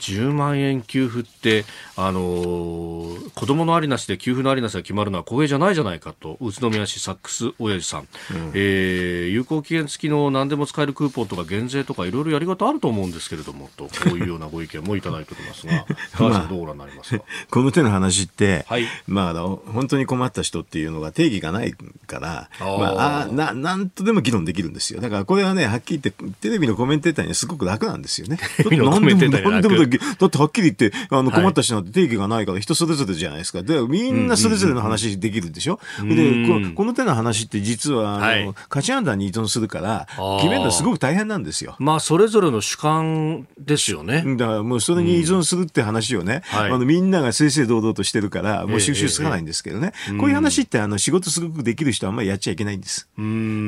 [0.03, 1.65] 10万円給付って、
[1.97, 8.07] あのー、子供のありなしで給付のありなしが決まるのは公平じゃないじゃないかと宇都宮市サックス親父さん、うん、
[8.55, 21.73] えー、有効期限付きの何でも使えるクーポンとか減税とかいろいろやり方あると思うんですけれどもとこういうようなご意見もいただいておりますが 高橋さんどうご覧になりますか、この手の話って、はい、まあ、本当に困った人っていうのが定義がない
[22.07, 25.01] から、まあ、あななんとでも議論できるんですよ。
[25.01, 28.39] だからこれはねはっきり言ってテレビのコメンテーターにはすごく楽なんですよね。
[28.59, 33.63] テレビのコメンテーターに楽だってはっきり言って、あの困った人なんて定義がないから人それぞれじゃないですか。
[33.63, 35.81] で、みんなそれぞれの話できるでしょ。
[36.03, 40.07] でこ、この手の話って実は、あの、はい、価値判断に依存するから、
[40.39, 41.77] 決めるのすごく大変なんですよ。
[41.79, 44.25] まあ、それぞれの主観ですよね。
[44.37, 49.93] だからもうそれに依存するって話をね、あのみんなが正々堂々としてるから、もう収集つかないんですけどね。
[50.19, 53.09] こういう話ってあの仕事すごくできる人はあんまりやっちゃいけないんです。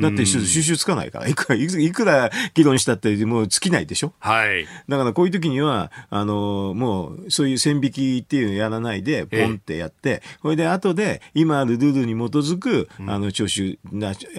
[0.01, 1.27] だって収集つかないから。
[1.27, 4.13] いくら、いくら議論したってもう尽きないでしょ。
[4.19, 4.67] はい。
[4.87, 13.77] だからこういう時には、あの、もうそういう線引きっていうのをやらないで、ポンってやって、それで後で今あるルールに基づく、あの、徴収、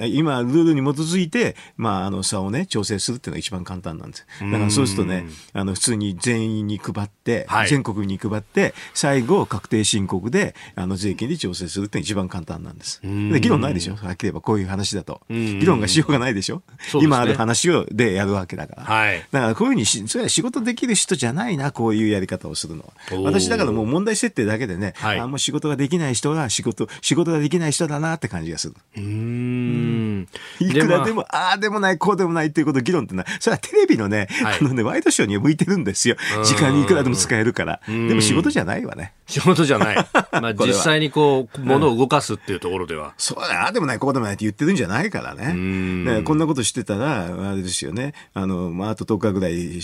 [0.07, 4.27] 今あるルールに基づいて、まあ、あの、差をね、調整するっていうのが一番簡単なんです。
[4.41, 13.01] だからそうするとね、あの、普通に全員に配って、全国に配って、最後、確定申告で、あの、税金で調整するって一番簡単なんです。
[13.03, 13.97] で、議論ないでしょ？
[13.97, 15.21] はっきり言えばこういう話だと。
[15.29, 16.63] 議論がしようがないでしょ？
[17.03, 18.83] 今ある話を、でやるわけだから。
[18.85, 19.27] はい。
[19.31, 23.21] だからこういうふうにし、それは仕事できる人じゃないな、こういうやり方をするのは。
[23.23, 28.75] 私だからもう問題設定だけでね、はい、あもう仕事ができない人は仕事、仕事ができない人だなって感じがする。
[28.97, 30.29] うん。
[30.61, 36.17] いくらでも、ああでもない、こうでもないっていうこと議論ってのは、それはテレビのね、はい、あのね、ワイドショーに向いてるんですよ。
[36.45, 37.81] 時間にいくらでも使えるから。
[37.87, 39.13] でも仕事じゃないわね。
[39.27, 39.97] 仕事じゃない。
[40.33, 43.15] まあ実際にこう、ものを動かすっていうところでは。
[43.19, 46.23] そうだ、ああでもない、こうでもないって言ってるんじゃないからね。
[46.23, 48.15] こんなことしてたら、あれですよね。
[48.35, 49.81] あの、まあ、あと10日ぐらい、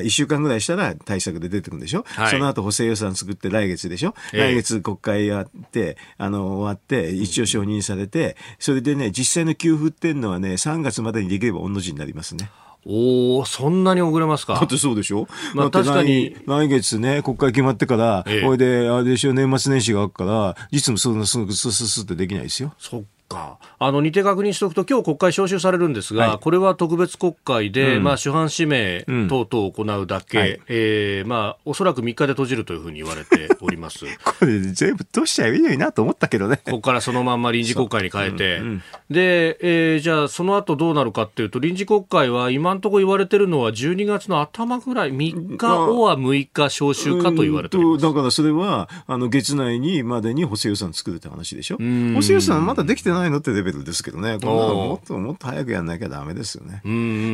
[0.00, 12.50] 1週間ぐらいしたら対策で出てくるんでしょ、はい、その後補正予算作って来月でしょ、えー、来月国会やってあの終わって一応承認されてそれでね実際の給付っていうのはね3月までにできれば御の字になりますね。
[12.84, 14.54] おお、そんなに遅れますか？
[14.54, 15.28] だってそうでしょ？
[15.54, 19.32] まあ確かに来月ね国会決まってから、ええ、これであれでしょ？
[19.32, 22.74] 年末年始があるから実務そんなすぐスススってできないですよ。
[22.78, 23.58] そっか。
[23.78, 34.04] あの、似て確認しておくと、今日国会召集されるんですが、はい、これは特別国会で、うん、まあ、主犯指名等々を行うだけ、うんはい、えー、まあ、おそらく3日で閉じるというふうに言われて おります。
[34.24, 36.60] これ全部閉しちゃえばいいのになと思ったけどね。
[36.64, 47.96] ここからそのまんま臨時国会に変えて、うんうん、で、えー、じゃあ、その後どうなるかっていうと、臨時国会は今のところ言われてるのは12月の頭ぐらい、3日おは6日召集かと言われてお。
[47.96, 51.78] だからそれは、あの、月内にまでに補正予算作るって話でしょ。
[52.14, 56.80] 補正予算まだできてないのってレベルですけどね、このもっともっと早くやんなきゃだめですよね。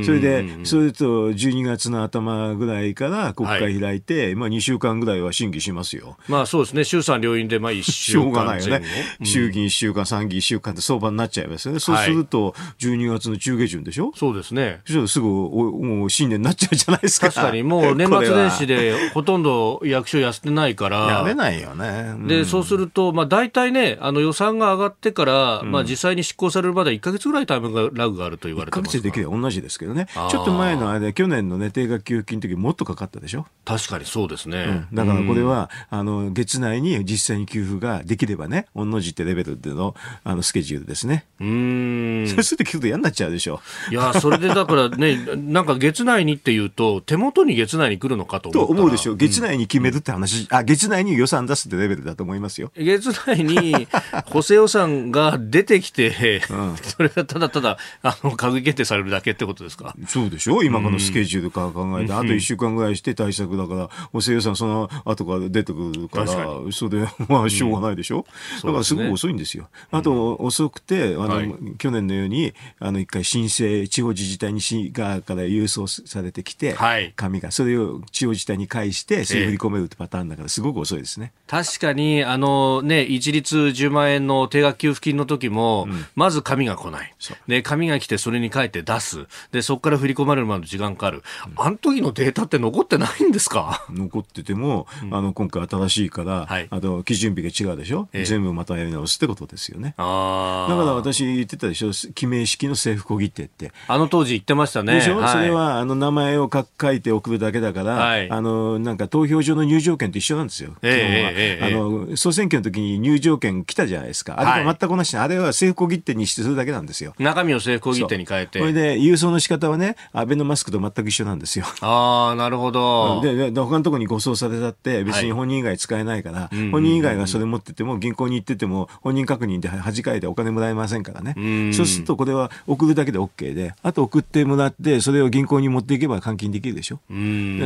[0.04, 6.16] それで、それと12月の頭ぐらいから国会開いて、はい、まあ2週間ぐらいは審議しますよ。
[6.28, 8.24] まあそうですね、衆参両院でまあ1週間。
[8.24, 8.84] しょうがないよね。
[9.22, 11.80] 衆議院1週間、参議院1週間って相場になっちゃいますよね。
[11.80, 14.12] そうすると、12月の中下旬でしょ？
[14.14, 14.80] そうですね。
[14.86, 17.30] そすぐもう新年になっちゃうじゃないですか。
[17.30, 20.98] 確かにもう年末年始でほとんど役所休んでないから。
[21.06, 22.12] やめないよね。
[22.14, 33.46] うん、で、そうすると、まあ大体ね、あの予算が上がってから、まあ実際に執行されるまで1か月ぐらいタイムラグがあると言われてます1か月できれば同じですけどね、ちょっと前の間、去年の、ね、定額給付金の時もっとかかったでしょ？
[33.64, 34.86] 確かにそうですね。
[34.90, 41.26] うん、だからこれは、あの月内に実際に給付ができればね、御の字ってレベルでのあのスケジュールですね。
[41.40, 42.26] うん。
[42.28, 43.60] そうすると聞くと嫌になっちゃうでしょ？
[43.90, 49.14] いや、それでだからね、 なんか月内にっていうと、手元に月内に来るのかと思と思うでしょ？
[49.14, 52.72] 月内に決めるって話、うん、あ、月内に予算出すってレベルだと思いますよ。
[52.76, 53.86] 月内に
[54.26, 59.94] 補正予算が出出てきて、うん、 それがただただあの閣議決定されるだけってことですか？
[60.06, 60.62] そうでしょ？
[60.62, 66.26] 今このスケジュールから考えて、あと1週間ぐらいして対策だから補正予算その後から出てくるから
[66.70, 68.24] それまあしょうがないでしょ、
[68.62, 69.68] うん、だからすごく遅いんですよ。
[69.90, 81.32] あと遅くてあの、はい、去年のようにあの一回申請地方自治体に市側から郵送されてきて、はい、紙がそれを地方自治体に返して振り込めるってパターンだからすごく遅いですね。
[81.48, 87.12] 確かにあのね一律10万円の定額給付金の時も、うん、まず紙が来ない。
[87.48, 89.26] で紙が来てそれに書いて出す。
[89.50, 91.22] でそこから振り込まれるまで時間かかる。
[91.46, 93.86] うん、あの時のデータって残ってないんですか？
[93.90, 98.08] 残ってても、あの今回新しいから、はい、あと基準日が違うでしょ？
[98.12, 99.94] えー、全部またやり直すってことですよね。
[99.96, 101.92] あだから私言ってたでしょ？
[102.14, 103.72] 記名式の政府小切手って。
[103.86, 104.94] あの当時言ってましたね。
[104.94, 105.18] でしょ？
[105.18, 110.74] はい、それはあの名前を書いて送るだけだから、はい、あのなんか投票所の入場券と一緒なんですよ。
[110.82, 111.70] えー、あ
[112.10, 114.34] の総選挙の時に入場券来たじゃないですか。
[114.38, 117.14] あれと全く同じ、あれは政府小切手にしてするだけなんですよ。
[117.18, 118.58] 中身を政府小切手に変えて。
[118.58, 121.64] それで郵送の仕方はね、アベノマスクと全く一緒なんですよ。
[121.80, 123.20] ああ、なるほど。
[123.22, 131.34] で、で他のところに誤送されたって、別に本人以外使えないから、はい、本人以外がそれ持ってても、銀行に行ってても、本人確認で恥かいてお金もらえませんからね。
[131.70, 137.00] うそうすると、これは送るだけで OK で、あと送ってもらって、それを銀行に持っていけば換金できるでしょ。
[137.10, 137.12] う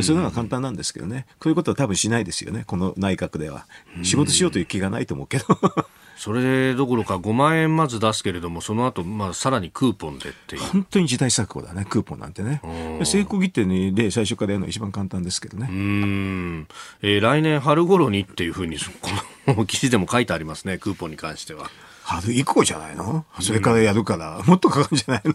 [0.03, 1.25] そういうのが簡単なんですけどね。
[1.39, 3.65] こういうことは多分しないですよね、この内閣では。
[4.03, 5.45] 仕事しようという気がないと思うけど。
[6.15, 10.61] それどころか5万円まず出すけれども、その後、まあさらにクーポンでっていう。
[10.61, 12.61] 本当に時代錯誤だね、クーポンなんてね。
[13.03, 15.67] 成功切手で最初からやるのが一番簡単ですけどね。
[15.69, 16.67] うん。
[17.01, 18.77] えー、来年春頃にっていうふうに、
[19.45, 21.69] この記事でも書いてありますね、クーポンに関しては。
[22.03, 23.25] 春以降じゃないの？
[23.39, 25.33] それからやるから、もっとかかるんじゃないの？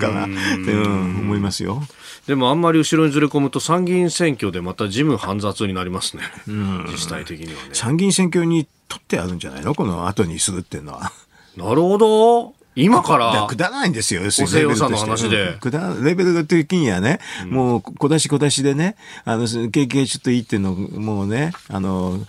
[0.00, 1.82] かなって、うん、思いますよ。
[2.26, 6.24] でもあんまり後ろにずれ込むと参議院選挙でまた事務煩雑になりますね。
[6.48, 7.70] うん、自治体的にはね。
[7.72, 9.74] 参議院選挙に取ってあるんじゃないの？
[9.74, 11.12] この後にするっていうのは。
[11.56, 12.54] なるほど。
[12.74, 14.52] 今からくだらないんですよ、要するに。
[14.52, 15.56] 補正予算の話で。
[15.58, 22.20] くだレベル的にはね、うん、もう小出し小出しでね、あの、経験ちょっといいっていうのもうね、あの、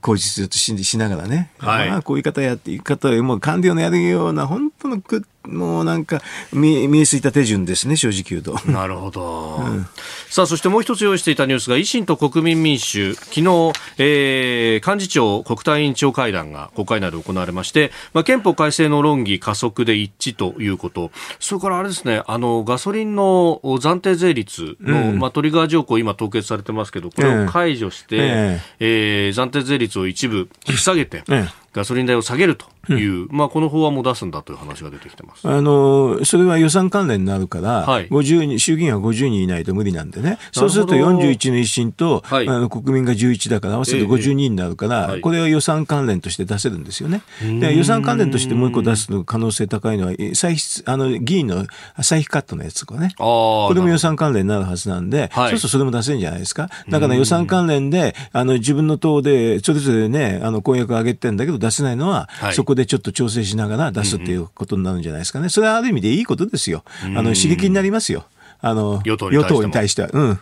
[0.00, 8.58] 口実とししながらね、はい、まあ、こういう方やって、いう方もう官僚のやるような、本当のくもうなんか見見えすいた手順ですね、正直言うと。
[8.70, 9.86] なるほど、うん、
[10.28, 35.48] さあ、そしてもう一つ用意していたニュースが、維新と国民民主、昨日、えー、幹事長国対委員長会談が国会内で行われまして、まあ、憲法改正の論議加速で一致ということ、それからあれですね、あのガソリンの暫定税率の、うん、まあ、トリガー条項、今、凍結されてますけど、これを解除して、えー、えー、暫定税率を一部引き下げて、えーガソリン代を下げるという、うん、まあ、この法案も出すんだという話が出てきてます。
[35.48, 47.22] あのそれは予算関連になるから、はい、50衆議院は50人いないと無理なんでね、そうすると41の維新と、はい、あの国民が11だから、合わせると52になるから、えー、これは予算関連として出せるんですよね。
[47.40, 51.66] で予算関連としてもう一個出す可能性高いのは、歳出あの議員の
[52.00, 56.68] 歳費カットのやつとかね、これも予算関連になるはずなんで、はい、そうするとそれも出せるんじゃないですか。
[56.88, 65.48] だから予算関連で、あの自分の党でそれぞれね、あの公約を上げてるんだけど、出せないのは、はい、そこでちょっと調整しながら出すっていうことになるんじゃないですかね。
[65.48, 66.84] それはある意味でいいことですよ。
[67.02, 68.26] あの刺激になりますよ。
[68.60, 70.10] あの与党に対しては。
[70.12, 70.40] うん。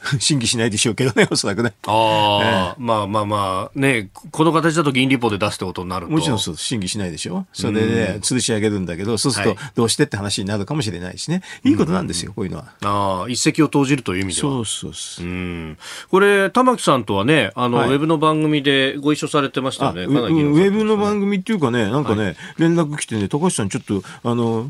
[0.18, 1.72] 審議しないでしょうけどね、 おそらくね。
[1.86, 6.12] ああ、えまあまあまあ、ね、この形だと議員立法で出すってことになると。
[6.12, 7.46] もちろんそう、審議しないでしょ。
[7.52, 11.42] それで、ね、吊るし上げるんだけど、そうすると、どうしてって話になるかもしれないしね。
[11.64, 12.64] いいことなんですよ、こういうのは。
[12.82, 14.52] ああ、一石を投じるという意味では。
[14.52, 15.26] そうそうそう。
[15.26, 15.78] うん。
[16.10, 20.04] これ、玉木さんとはね、あの、はい、ウェブの番組でご一緒されてましたよね。
[20.04, 24.66] ウェブの番組っていうかね、なんかね、はい、連絡来てね、高橋さんちょっと、あの、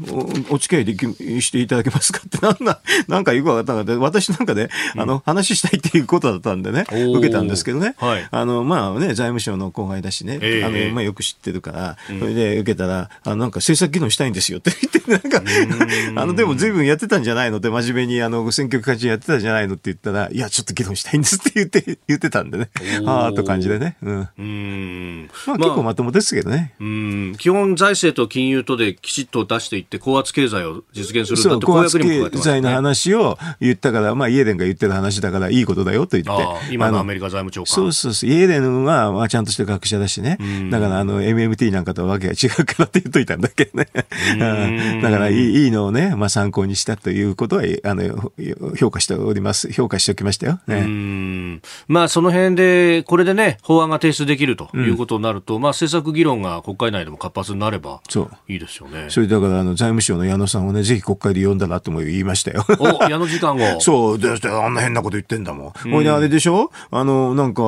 [0.51, 1.07] おお付き合いでき
[1.40, 3.99] していただけますかって、なんだ、なんかよくわかったかった。
[3.99, 15.21] 私なんかね、あの、話したいっていうことだったんでね、受けたんですけどね、はい、あの、まあね、財務省の後輩だしね、えー、あの、まあよく知ってるから、それで受けたら、あの、なんか政策議論したいんですよって言って、なん。
[15.31, 15.43] か、
[16.21, 22.71] あの、でも随分やってたんじゃないのって、真面目に、あの、選挙区会やってたんじゃないのって言ったら、いや、ちょっと議論したいんですって言って、 言ってたんでね、
[23.07, 24.29] ああ、と感じでね、うん。
[24.39, 25.31] うん。
[25.47, 26.75] まあ結構まともですけどね。
[26.81, 27.35] うん。
[27.39, 36.75] 基本財政と金融とできちっと出していって、高圧経済を実現するそう、高圧経済の話を言ったから、まあ、イエレンが言ってる話だからいいことだだよと言って。
[36.75, 37.66] 今のアメリカ財務長官。
[37.66, 38.31] そうそうそう。
[38.31, 40.38] イエレンは、まあ、ちゃんとした学者だしね。
[40.70, 43.88] だから、あの、MMT なんかとはわけが違うからって言っといたんだけどね。
[45.03, 48.33] だからいい、いいのをね、まあ、参考にしたということは、あの、
[48.77, 49.70] 評価しております。
[49.73, 50.61] 評価しておきましたよ。
[50.66, 58.31] ね、まあ、その辺で、これでね、法案が提出できるということになると、うん、まあ、政策議論が国会内でも活発になれば、そう。
[58.49, 59.07] いいですよね。
[59.09, 62.64] それだから、あの、財務省の矢野さんをね、ぜひ国会で呼んだらとも言いましたよ。
[62.79, 63.81] お、矢野時間を。
[63.81, 65.71] そう、で、あんな変ななこと言ってんだもん。
[65.91, 66.71] ほ、うんであれでしょ？
[66.91, 67.63] あの、なんか、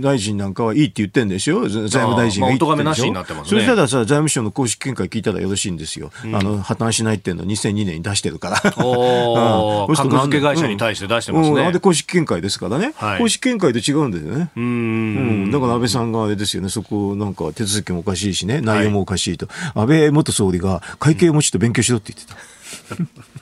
[0.00, 1.68] 大臣なんかはいいって言ってんでしょ？
[1.68, 6.10] 財務大臣がいいって言ってんでしょ、まあ、ね、そしたらさ、財務省の公式見解聞いたらよろしいんですよ。
[6.24, 8.56] うん、あの、破綻しないっていうのを2002年に出してるから。
[8.84, 11.60] お格 付け会社に対して出してますね。
[11.60, 12.92] うん、あれ公式見解ですからね。
[12.96, 14.50] はい、公式見解と違うんですよね。
[14.56, 19.46] うん,、だから安倍さんがあれですよね、そこなんか手続きもおかしいしね、内容もおかしいと。
[19.46, 23.35] はい、安倍元総理が会計もちょっと勉強しろって言ってた。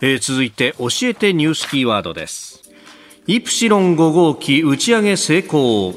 [0.00, 2.62] えー、続いて教えてニュースキーワードです。
[3.26, 5.94] イプシロン5号機打ち上げ成功。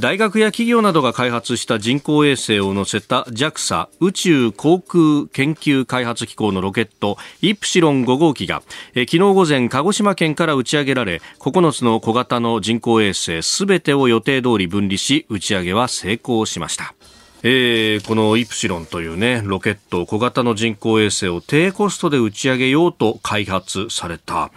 [0.00, 8.62] 大学や企業などが開発した人工衛星を乗せた JAXA 宇宙航空研究開発機構のロケットイプシロン5号機が、
[8.94, 16.94] え昨日午前鹿児島県から打ち上げられ9つの小型の人工衛星すべてを予定通り分離し打ち上げは成功しました。
[17.42, 24.50] えー、このイプシロンというね、ロケット、小型の人工衛星を低コストで打ち上げようと開発された。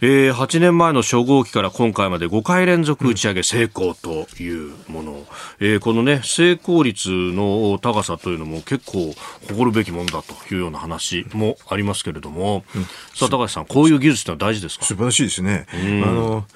[0.00, 5.12] えー、8年前の初号機から今回まで5回連続打ち上げ成功というもの。
[5.12, 5.24] うん、
[5.60, 9.12] えー、このね、成功率の高さというのも結構
[9.48, 12.84] 誇るべきものだというような話もありますけれども、うん、
[13.14, 14.84] さあ、高橋さん、こういう技術ってのは大事ですか？
[14.84, 15.66] 素晴らしいですね。
[15.74, 16.46] うん、あの、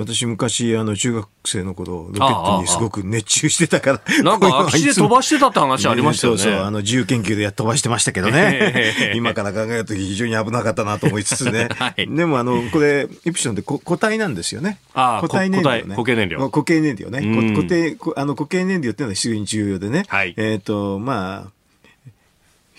[0.00, 6.38] 私昔あの中学生の頃ロケットにすごく熱中してたから なんか空き地で飛ばしてたって話ありましたよね。
[6.40, 9.12] そうそうあの自由研究でや飛ばしてましたけどね。
[9.14, 14.78] 今から考えると非常に危なかったなと思いつつね、 はい、でもあのこれイプシロンって固体なんですよね。
[14.94, 15.82] 固体燃料ね。
[15.90, 16.50] 固形燃料。
[16.50, 17.54] 固形燃料ね。
[17.54, 21.59] 固定あの固形燃料っていうのは非常に重要でね、はい、えっ、ー、とまあ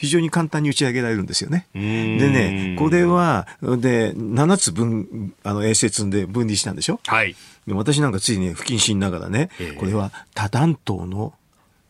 [0.02, 1.68] 非常に簡単に打ち上げられるんですよね。
[1.76, 7.00] でね、これは、で、7つ分、あの、衛星積んで分離したんでしょ？
[7.06, 7.36] はい。
[7.68, 11.36] で私なんかついに不謹慎ながらね、これは多弾頭の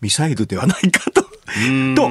[0.01, 1.20] ミサイルではないかと
[1.95, 2.03] と、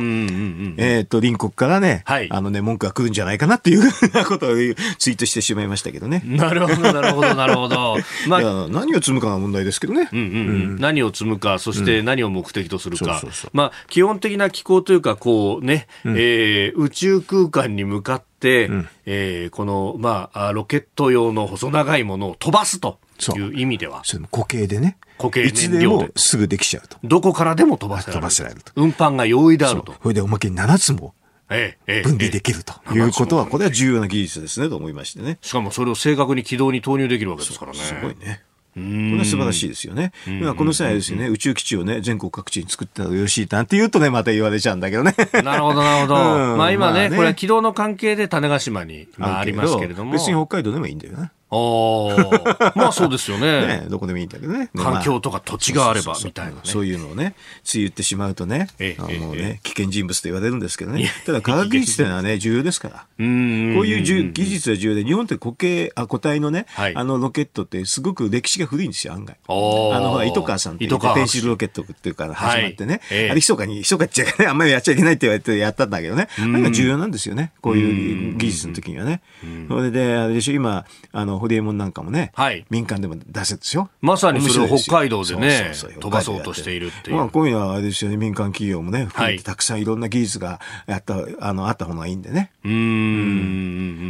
[0.77, 4.51] えっ、ー、と、隣国からね、はい、あのね、文句が来るんじゃないかなっていうふうなことを
[4.99, 6.23] ツイートしてしまいましたけどね。
[6.25, 7.97] なるほど、なるほど、なるほど。
[8.29, 10.09] まあ、何を積むかが問題ですけどね。
[10.13, 10.29] うんうんう
[10.75, 13.23] ん、何を積むか、そして何を目的とするか。
[13.53, 24.03] まあ、基本的な機構というか、こうね、うん、えー、宇宙空間に向かって、うん、えー、この、まあ、ロケット用の細長いものを飛ばすという意味では。
[24.31, 24.97] 固形でね。
[25.19, 26.13] 固形燃料で。
[26.17, 26.97] すぐできちゃうと。
[27.05, 28.21] どこからでも飛ばせられる。
[28.21, 28.73] 飛ばせられると。
[28.77, 29.95] 運搬が容易であると。
[30.03, 31.15] それでおまけに7つも。
[31.49, 35.39] 分離できるということは、これは重要な技術ですねと思いましてね。
[35.43, 37.79] しかもそれを正確に軌道に投入できるわけですからね。
[37.79, 38.43] すごいね。
[38.75, 40.13] これは素晴らしいですよね。
[40.57, 45.15] この際ですね、宇宙基地をね、全国各地に作ったらよろしいなんて言うとね、また言われちゃうんだけどね。
[45.43, 46.15] なるほど、なるほど。
[46.57, 50.13] まあ今ね、これは軌道の関係で種子島に、あ、りますけれども。
[50.13, 51.33] 別に北海道でもいいんだよね。
[51.51, 53.87] ああ、 まあそうですよね ね。
[53.89, 54.71] どこでもいいんだけどね。
[54.77, 57.35] 環境とか土地があればみたいな、ね、そういうのをね、
[57.65, 61.11] つい言ってしまうとね、ええ、あのね、危険人物と言われるんですけどね。
[61.27, 63.07] ただ科学技術というのはね、重要ですから。
[63.19, 69.37] うんこういう技術は重要で、日本って固形、あ固体のね、はい、あのロケットってすごく歴史が古いんですよ、案外。
[69.49, 73.01] あの、ほら、糸川さんってペンシルロケットっていうから始まってね。
[73.09, 76.29] はい、あれ、ひそかに、ひそかっちゃね、あんまりやっちゃいけないって言われてやったんだけどね。
[76.39, 77.53] あれが重要なんですよね。
[77.61, 79.23] こういう技術の時にはね。
[79.69, 83.89] それで、あれでしょ、今、あの、ホリエモンなんかもね、ね、はい、民間でも出せるでしょ？
[84.01, 87.17] まさにそれを北海道でね飛ばそうとしているっていう。
[87.17, 92.51] まあ、今夜はあれですよね、民間企業もね、含めてたくさんいろんな技術がやった、あの、あった方がいいんでね。
[92.65, 92.73] うん。
[92.73, 92.75] う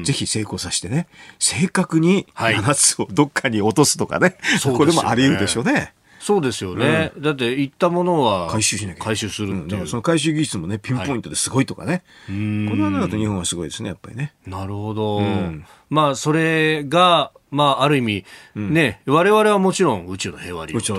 [0.01, 0.05] ん。
[0.05, 1.07] ぜひ成功させてね、
[1.39, 5.95] 正確に7つをどっかに落とすとかね、はい、これもあり得るでしょうね。
[6.31, 12.33] そうですよね、うん、だって行ったものは回収しなきゃ回収するっていう、うん、その回収技術もねピンポイントですごいとかね、はい、こ
[12.77, 14.33] の辺だと日本はすごいですねやっぱりね。
[14.47, 18.25] なるほど、うん、まあそれがまあ、ある意味、
[18.55, 20.93] ね、われわれはもちろん宇宙の平和利用と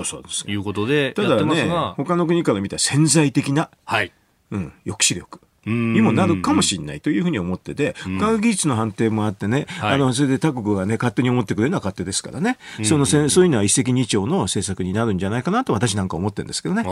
[0.48, 4.12] いうことでやってますが、ね、他の国から見たら潜在的な、はい。
[4.52, 5.40] うん、抑止力。
[5.66, 16.84] にもなるかもしれないというふうに思ってて、科学技術の判定もあってね、あのそれで他国がね、勝手に思ってくれるのは勝手ですからね、そのそういうのは一石二鳥の政策になるんじゃないかなと私なんか思ってるんですけどね。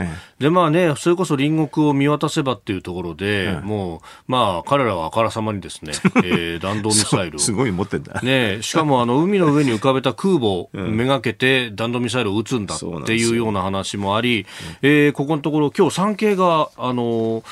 [0.00, 0.04] え
[0.40, 5.92] え、で、まあね、それこそ隣国を見渡せばっていうところで、もう、まあ、彼らはあからさまにですね、
[6.24, 8.20] えー、弾道ミサイルすごい持ってんだ。
[8.22, 14.46] ね、しかもあの海の上に浮かべた空母 めがけて弾道ミサイルを撃つんだっていうような話もあり、
[14.82, 17.42] えー、ここのところ、今日産経が、あの、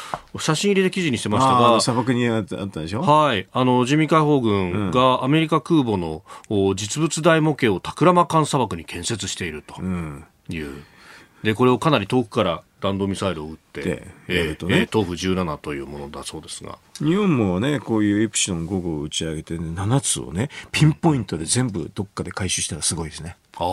[0.46, 3.02] 写真入りで記事にしてましたが、砂漠にあったでしょ？
[3.02, 3.48] はい。
[3.52, 6.22] あの、人民解放軍がアメリカ空母の
[6.76, 9.80] 実物大模型をタクラマカン砂漠に建設していると。
[10.48, 10.84] いう。
[11.42, 16.78] で、これをかなり遠くから弾道ミサイルを撃って、えーとね、東風17というものだそうですが。
[16.98, 23.36] 日本もねこういうエプシロン5号を打ち上げて、ね、7つをねピンポイントで全部どっかで回収したらすごいですね。
[23.58, 23.64] あ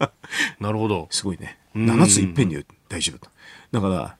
[0.00, 0.10] あ
[0.60, 1.08] なるほど。
[1.10, 1.58] すごいね。
[1.74, 3.28] 7ついっぺんに大丈夫
[3.72, 4.16] だから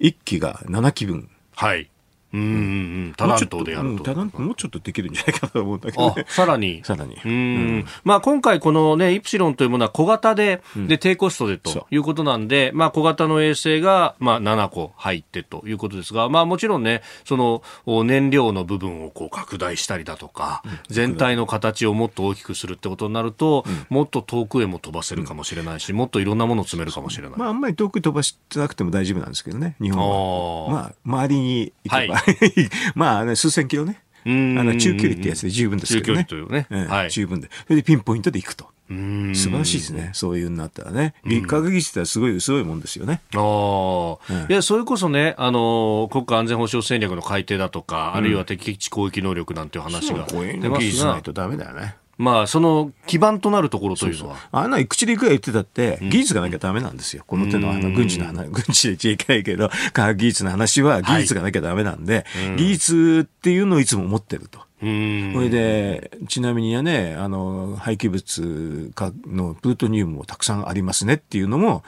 [0.00, 1.28] 1機が7機分。
[1.54, 1.90] はい。
[2.32, 4.14] うん、うん、タラントでやると。
[4.40, 6.80] もうちょっとできるんじゃないかと思うんだけど、ね、さらに。
[6.84, 7.16] さらに。
[7.24, 7.86] うん。
[8.04, 17.62] まあ今回このね、イプシロンというものは小型で、で、低コストでということなんで、まあ小型の衛星が、まあ7個入ってということですが、まあもちろんね、その
[18.04, 27.38] 燃料の部分をこう拡大したりだとか、全体の形をもっと大きくするってことになると、もっと遠くへも飛ばせるかもしれないし、もっといろんなものを詰めるかもしれない。
[27.38, 30.70] まああんまり遠く飛ばしてなくても大丈夫なんですけどね、日本は。
[30.70, 32.19] まあ周りに行けば、はい、
[32.94, 34.00] まあ、ね、数千キロね。
[34.26, 36.24] あの中距離ってやつで十分ですけどね。
[36.24, 36.86] 中距離というね。
[36.88, 37.48] はい、十分で。
[37.66, 38.68] それでピンポイントで行くと。
[38.90, 40.10] 素晴らしいですね。
[40.14, 41.14] そういうになったらね。
[41.46, 43.20] 科学技術ってすごい、すごいもんですよね。
[43.34, 50.78] ああ、うん、いや、それこそね、あの、国家安全保障戦略の改定だとか、うん、あるいは敵基地攻撃能力なんていう話が出ますが。
[50.78, 51.94] 技術ないとダメだよね。
[52.20, 54.36] まあ、その基盤となるところというのは。
[54.52, 57.24] あんな口でいくら言ってたって、技術がなきゃダメなんですよ。
[57.26, 64.60] この手のあの軍事の話、 軍事で言っちゃいけないけど、科 学技術の話は技術がなきゃダメなんで、はい、技術っていうのをいつも持ってると。
[64.80, 68.92] それで、ちなみにね、あの、廃棄物
[69.26, 71.84] のプルトニウムもたくさんありますねっていうのも、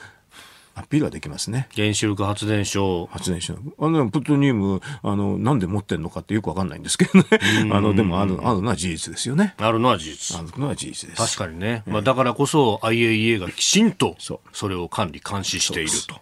[0.75, 1.67] アピールはできますね。
[1.75, 3.07] 原子力発電所。
[3.11, 3.55] 発電所。
[3.79, 7.25] あの、プルトニウム、あの、なんで持ってんのかってよくわかんないんですけどね。
[7.71, 9.53] あの、でもある、あるのは事実ですよね。
[9.57, 10.37] あるのは事実。
[10.37, 11.21] あるのは事実です。
[11.21, 11.83] 確かにね。
[11.85, 16.15] まあ、だからこそ IAEA がきちんと、それを管理、監視していると。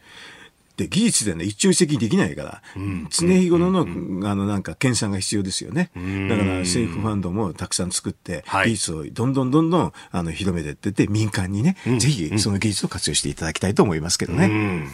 [0.82, 14.88] で技術でね一朝一夕できないから、うん、常日頃の、あのなんか研鑽が必要ですよね、だから政府ファンドもたくさん作って、技術をどんどんどんどんあの広めていってて民間にね、ぜひその技術を活用していただきたいと思いますけどね。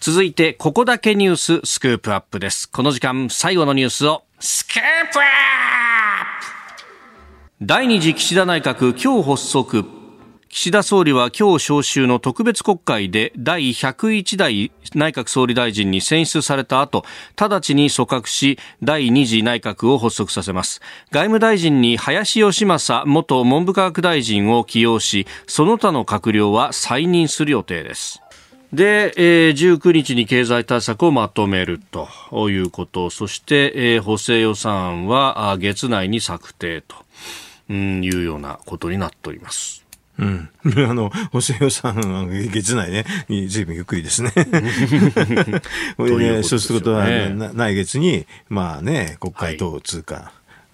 [0.00, 2.70] 続いて、ここだけニューススクープアップです。
[2.70, 4.76] この時間、最後のニュースを、スクー
[5.12, 5.24] プアッ
[7.60, 7.66] プ!
[7.66, 9.99] 第二次岸田内閣今日発足。
[10.52, 17.04] 岸田総理は今日召集の特別国会で第101代内閣総理大臣に選出された後、
[17.40, 20.80] 直ちに組閣し、第2次内閣を発足させます。
[21.12, 28.20] 外務大臣に林芳正元文部科学大臣を起用し、その他の閣僚は再任する予定です。
[28.72, 32.08] で、えー、19日に経済対策をまとめると
[32.50, 39.79] いうこと、そして、えー、補正予算は月内に策定というようなことになっております。
[40.20, 40.48] うん。
[40.90, 41.96] あの、補正予算、
[42.52, 43.04] 月内ね、
[43.48, 44.30] ずいぶんゆっくりですね。
[45.96, 50.14] これね、そうすると、来月に、まあね、国会等通過。
[50.14, 50.24] はい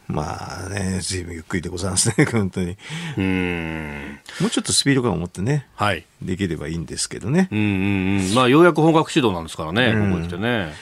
[0.09, 2.77] まあね、ずいぶんゆっくりでございますね、 本当に。
[3.17, 4.19] うん。
[4.41, 6.05] もうちょっとスピード感を持ってね、はい。
[6.23, 7.49] できればいいんですけどね。
[7.51, 8.35] うんうんうん。
[8.35, 10.73] まあ、ようやく本格始動なんですからね、ここに来てね。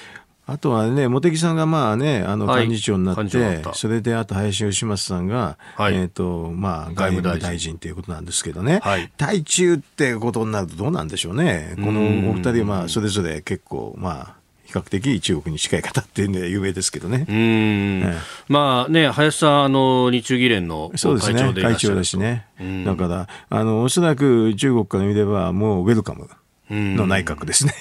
[0.46, 7.78] あとはね、茂木さんがまあね、あの幹事長になって、はい、それであと林芳正さんが、はい、えっ、ー、と、まあ外務大臣。
[7.78, 11.74] ということなんですけどね、はい、対中ってことになるとどうなんでしょうね。
[11.76, 14.34] このお二人はまあそれぞれ結構まあ、
[14.64, 17.26] 比較的中国に近い方っていうのは有名ですけどね。
[17.28, 18.14] うん、ええ、
[18.48, 22.46] まあね、林さん、あの、日中議連の会長でいらっしゃるそうですね、会長だしね。
[22.84, 26.28] だから、あの、おそらく中国から見ればもうウェルカム。
[26.70, 27.74] の内閣ですね。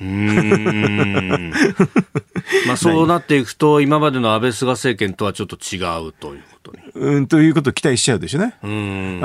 [2.66, 5.78] まあそうなっていくと、今までの安倍菅政権とはちょっと違
[6.08, 6.78] うということに。
[6.94, 8.54] うん、ということを期待しちゃうでしょうね。
[8.62, 8.66] あ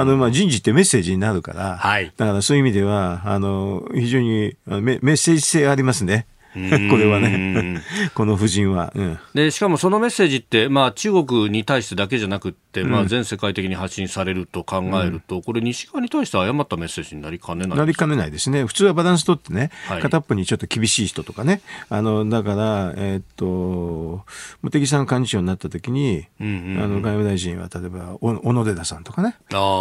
[0.05, 6.27] の、まあ人事ってメッセージになるから、はい、だからそういう意味では、あの、非常にメメッセージ性ありますね。
[6.89, 7.81] これはね、
[8.13, 9.51] この夫人は、うん、で。
[9.51, 24.25] しかもそのメッセージって、まあ、中国に対してだけじゃなくて、まあ、全世界的に発信されると考えると、うん、これ、西側に対して誤ったメッセージになりかねないなりかねないですね、普通はバランス取ってね、はい、片っぽにちょっと厳しい人とかね、あのだから、えー、っと、
[24.63, 29.35] 茂木さん幹事長になった時に、あの外務大臣は例えば小野寺さんとかね、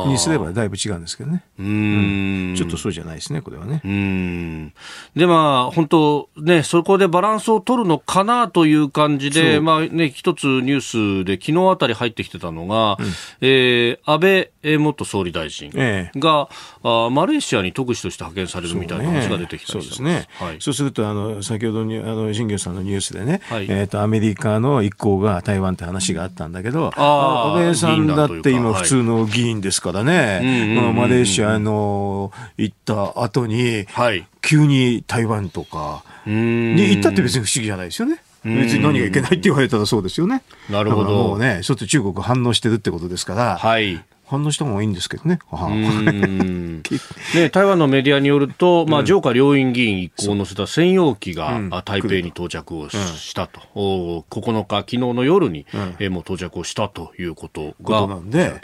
[0.07, 3.81] にすればだいぶ違うんですけどね、うん、ちょっとそうじゃないですね、これはね。
[3.85, 4.73] うん。
[5.15, 13.07] で、まあ、本当ね、そこでバランスを取るのかなという感じで、まあね、一つニュースで昨日あたり入ってきてたのが、うん、
[13.41, 16.11] えー、安倍元総理大臣が、え。
[16.15, 16.49] え、あ
[17.11, 36.03] マレーシアに特使として派遣されるみたいな話が出てきたそう、ね,、ですね、はい、そうするとあの先ほどにあの新業さんのニュースでね、はい、えーと、アメリカの一行が台湾って話があったんだけど、安倍さんだって今普通の議員ですからね、まあ、マレーシアの行った後に、はい、急に台湾とか、
[36.77, 38.23] に行ったって別に不思議じゃないですよね。
[38.45, 40.43] 別に何がいけないって言われたらそうですよね。
[40.71, 41.11] なるほど。
[41.11, 44.03] もうね、ちょっと中国反応してるってことですから、はい。
[44.27, 45.39] 反応した方がいいんですけどね。
[47.35, 58.61] ね台湾のメディアによると、まあ、上下両院議員一行を乗せた専用機が、台北に到着をしたと、うん、9日、昨日の夜に、うん、えもう到着をしたということがなんで、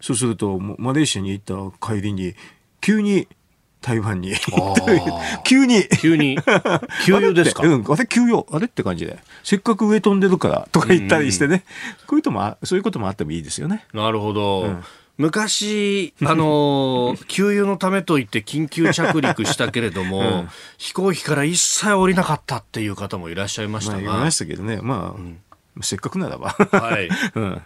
[0.00, 2.34] そうすると、マレーシアに行った帰りに、
[2.82, 3.28] 急に
[3.80, 4.34] 台湾に。
[5.44, 5.88] 急に。
[6.00, 6.38] 急に。
[7.06, 7.62] 給油ですか？
[7.62, 7.84] うん。
[7.88, 9.18] あれ給与あれって感じで。
[9.42, 11.64] せっかく上飛んでるからとか言ったりしてね。
[12.06, 13.86] こういうとも、そういうこともあってもいいですよね。
[13.92, 14.62] なるほど。
[14.62, 14.84] うん
[15.20, 20.48] 昔、あのー、 給油のためと言って緊急着陸したけれども、うん、
[20.78, 24.00] 飛行機から一切降りなかったっていう方もいらっしゃいましたが。
[24.00, 24.78] まあ、いましたけどね。
[24.80, 25.38] まあ、うん、
[25.80, 26.50] せっかくならば。
[26.70, 27.08] はい。
[27.34, 27.62] うん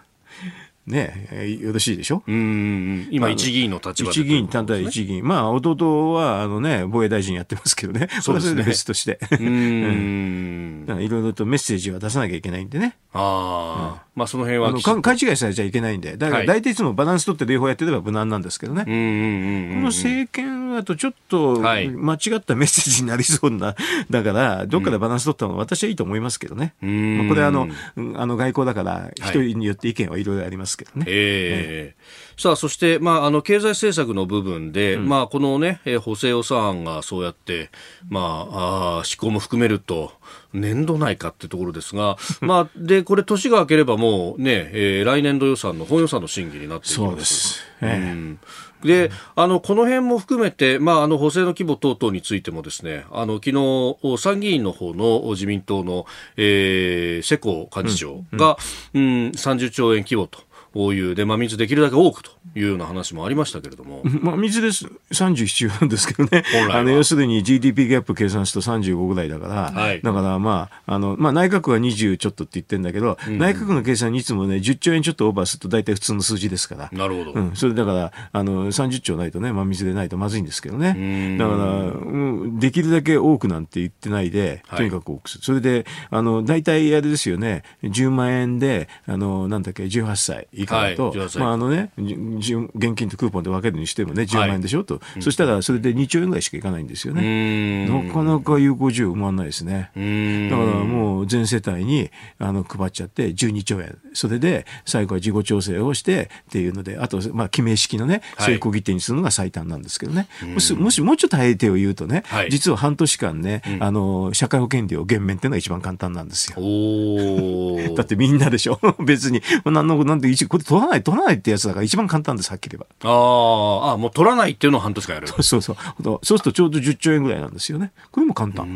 [0.85, 2.25] ね、よろしいでしょ？
[2.27, 5.25] うん今、一議員の立場で、一議員、単体一議員。
[5.25, 8.09] まあ、弟は、あのね、防衛大臣やってますけどね。
[8.21, 8.65] そうですね。
[8.65, 9.21] 別として。
[9.39, 10.85] うん。
[11.01, 12.97] いろいろとメッセージは出さなきゃいけないんでね。
[13.13, 14.03] ああ。
[14.17, 14.73] まあ、その辺は。
[14.81, 16.17] 勘違いされちゃいけないんで。
[16.17, 18.83] だから、大体いつもバランス取って両方やってれば無難なんですけどね。
[18.85, 23.75] この政権だとちょっと、間違ったメッセージになりそうな、
[24.11, 26.75] だから、どっかでバランス取ったのは私はいいと思いますけどね。
[26.81, 27.69] まあ、これは、あの、
[28.17, 31.05] あの、外交だから、一人によって意見はいろいろありますけどね。
[31.09, 31.95] え。
[31.95, 37.71] えー、さあ、そして、まあ、あの、経済政策の部分で、うん、まあ、このね、補正予算案がそうやって、
[38.09, 40.13] まあ、あ施行も含めると、
[40.53, 47.63] 年度内かってところですが、 まあ、で、これ、年が明ければもうね、えー、来年度予算の本予算の審議になっているそうです。
[47.81, 48.39] えー、うん
[48.83, 56.07] で、あの、この辺も含めて、まあ、あの、補正の規模等々についてもですね、あの、昨日、参議院の方の自民党の、
[56.37, 58.57] えー、世耕幹事長が、
[58.95, 60.39] うん、うん、30兆円規模と。
[60.73, 64.03] こういうで、まあ、水できるだけ多くというような話もありましたけれども。
[64.23, 64.87] まあ、水です。
[65.13, 66.45] 37なんですけどね。
[66.73, 76.91] あの、要するに GDP ギャップ計算すると35ぐらいだから、はい、だからまあ、あの、まあ、内閣は20ちょっとって言ってるんだけど、うん、内閣の計算にいつもね、10兆円ちょっとオーバーすると大体普通の数字ですから。
[76.93, 77.33] なるほど。
[77.33, 77.57] うん。
[77.57, 81.37] それだから、あの、30兆ないとね、まあ、水でないとまずいんですけどね。
[81.39, 85.41] だから、うん、できるだけ多くなんて言ってないで、とにかく多くする。
[85.41, 97.87] はい、それで、あの、大体あれですよね、10万円で、あの、なんだっけ、18歳以下だと、はい、まああのね、現金とクーポンで分けるにしてもね、10万円でしょと、はい、そしたらそれで2兆円ぐらいしかいかないんですよね。
[97.87, 99.91] なかなか有効需要埋まらないですね。
[99.95, 116.57] だからもう全世帯にあの配っちゃって12兆円、それで最後は自己調整をしてっていうので、あと、まあ、記名式のね、成功議定にするのが最短なんですけどね、もしもしもうちょっと早い手を言うとね、はい、実は半年間ね、あの社会保険料減免っていうのが一番簡単なんですよ。
[117.97, 123.11] だってみんなでしょ、 別に、なんのなんで、これ取らない、取らないってやつだから一番簡単です、はっきり言えば。
[123.11, 125.29] ああ、もう取らないっていうのを半年間やる。
[125.33, 125.77] そうそうそう。
[126.03, 127.93] そうするとちょうど10兆円ぐらいなんですよね。
[128.11, 128.67] これも簡単。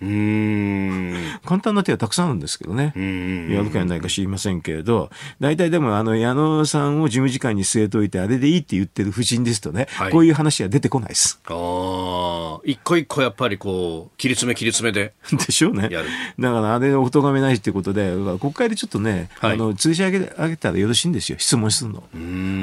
[0.00, 1.14] うん。
[1.44, 2.94] 簡単な手はたくさんあるんですけどね。
[2.96, 11.38] やるかやらないか知りませんけれど、大体でもあの矢野さんを事務次官に据えといて、あれでいいって言ってる夫人ですとね、はい、こういう話は出てこないです。
[11.44, 15.12] ああ、一個一個やっぱりこう、切り詰め切り詰めで。
[15.46, 15.90] でしょうね。
[15.90, 21.38] だからあれお咎めないってことで、国会でちょっとね、はい、あの、通じ上げ上げたらよろしいんですよ。
[21.38, 22.02] 質問するの。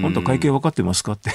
[0.01, 1.32] 本当会計分かってますかって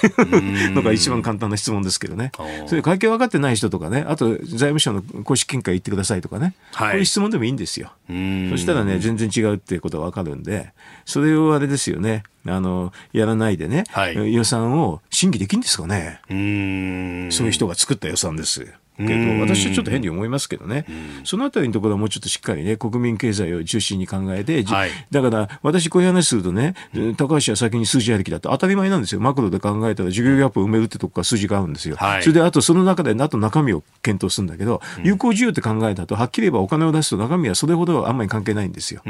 [0.70, 2.32] のが一番簡単な質問ですけどね。
[2.66, 7.92] それ会計分かってない人とかね、あと財務省の公式見解言ってくださいとかね、はい、こういう質問でもいいんですよ。
[8.08, 8.12] そ
[8.56, 10.72] したらね、全然違うっていうことが分かるんで、
[11.04, 16.20] それをあれですよね、あの、やらないでね、はい、予算を審議できるんですかね。
[16.28, 18.66] そういう人が作った予算です。
[19.06, 20.86] けど、私はちょっと変に思いますけどね、
[21.24, 26.74] そのあたりのところはもうちょっとしっかりね、国民経済を中心に考えて、はい、だから私、こういう話するとね、
[27.16, 39.02] 高橋は先に数字ありきだと当たり前なんですよ、マクロで考えたら、需給ギャップを埋めるってとこから数字が合うんですよ、はい、それであとその中で、あと中身を検討するんだけど、有効需要って考えたと、はっきり言えばお金を出すと中身はそれほどあんまり関係ないんですよ。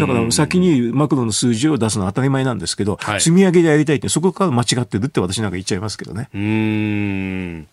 [0.00, 6.28] だから先にマクロの数字を出すのは当たり前なんですけど、はい、積み上げでやりたいって、そこから間違ってるって私なんか言っちゃいますけどね。
[6.34, 7.66] うん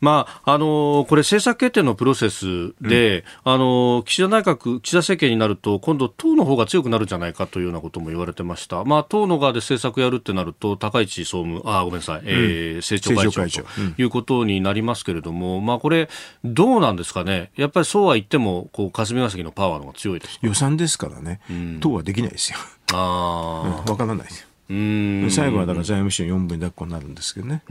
[0.00, 13.68] まああのこれ、政策決定のプロセスで、うん、あの岸田内閣、岸田政権になると、今度、党の方が強くなるんじゃないかというようなことも言われてました、まあ、党の側で政策やるってなると、高市総務、あごめんなさい、うん、えー、政調会長と
[13.98, 16.08] いうことになりますけれども、うん、まあ、これ、
[16.44, 21.40] どうなんですかね、やっぱりそうは言っても、こう霞が関のパワーの方が強いです予算ですからね、
[21.80, 22.58] 党はできないですよ。
[22.92, 24.40] あわ、からないです。
[24.40, 24.45] よ。
[24.68, 27.62] 最後はだから財務省4分抱っこになるんですけどね。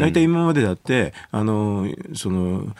[0.00, 2.74] 大体今までだって、あの、その、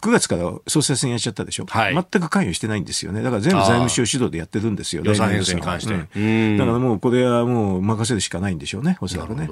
[0.00, 9.48] 9月から総裁選やっちゃったでしょ、はい、全く関与してないんですよね、だから全部財務省主導でやってるんですよ、予算編成に関して、うん、だからもうこれはもう任せるしかないんでしょうね、おそらくね。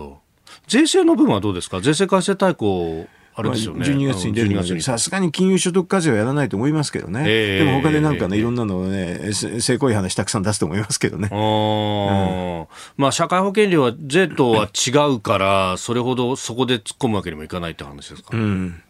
[0.69, 3.07] 税制の部分はどうですか、税制改正大綱
[3.37, 3.81] あれですよね。
[3.81, 7.25] まあ、12月に出るので、さすがに金融所得課税はやらないと思いますけどね。
[7.27, 11.29] えー、でも他でなんかね、いろんなのをね、せこい話たくさん出すと思いますけどね。
[11.35, 12.67] うん、
[12.97, 18.31] まあ、社会保険料は税とは違うから、それほどそこで突っ込むわけにもいかないって話ですか。
[18.33, 18.81] うん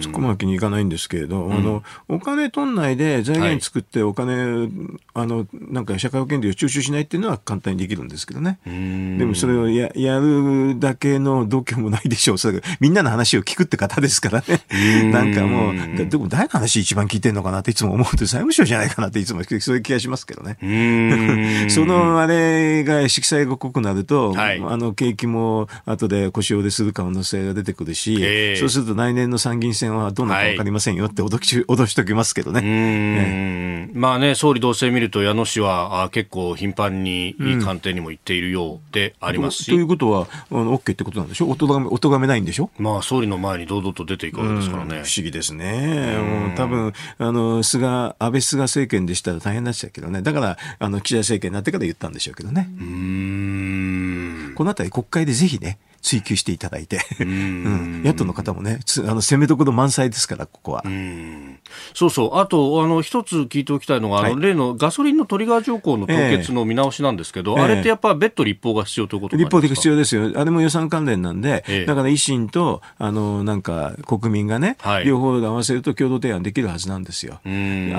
[0.00, 4.70] そこまでにいかないんですけれど、あのお金取んないで財源作ってお金、はい、
[5.14, 8.58] あのなんか社会保険料徴収しないっていうのは簡単にできるんですけどね。
[8.64, 12.38] でもそれをややるだけの度胸もないでしょう。
[12.38, 15.10] それみんなの話を聞くって方ですからね。
[15.10, 20.58] なんかもう、でも誰の話一番聞いてんのかなっていつも思うと財務省じゃないかなっていつもそういう気がしますけどね。
[21.70, 32.62] そのあれが色彩が濃くなると、はい、あの景気も後で腰折れする可能性が出てくるし、そうすると来年の参議院選はどうなるか分かりませんよって脅き、脅しときますけどね。
[32.64, 39.66] えー、まあね、総理同棲見ると矢野氏はあ結構頻繁に官邸にも行っているようでありますし。
[39.66, 41.48] ということは、あの OK ってことなんでしょ？
[41.48, 42.70] おとがめ、おとがめないんでしょ？
[42.76, 45.02] まあ総理の前に堂々と出ていくわけですからね。
[45.04, 46.16] 不思議ですね。
[46.18, 50.22] もう多分、あの、菅、安倍菅政権でしたら大変になっちゃうけどね。
[50.22, 52.68] だから、あの、岸田政権になってから言ったんでしょうけどね。
[54.56, 60.84] このあたり国会でぜひね、追求していただいて、うん、野党の方もね、あの攻めどころ満載ですから、ここは。
[60.86, 60.88] う
[61.94, 77.40] そうそう、あと、あの一つ聞いておきたいのが、はい、あの例のガソリンのトリガー条項の凍結の見直しなんですけど、えー、あれってやっぱ別途立法が必要ということ立法的必要ですよ、あれも予算関連なんで、えー、だから維新とあのなんか国民がね、はい、両方で合わせると共同提案できるはずなんですよ。
[77.44, 77.48] あ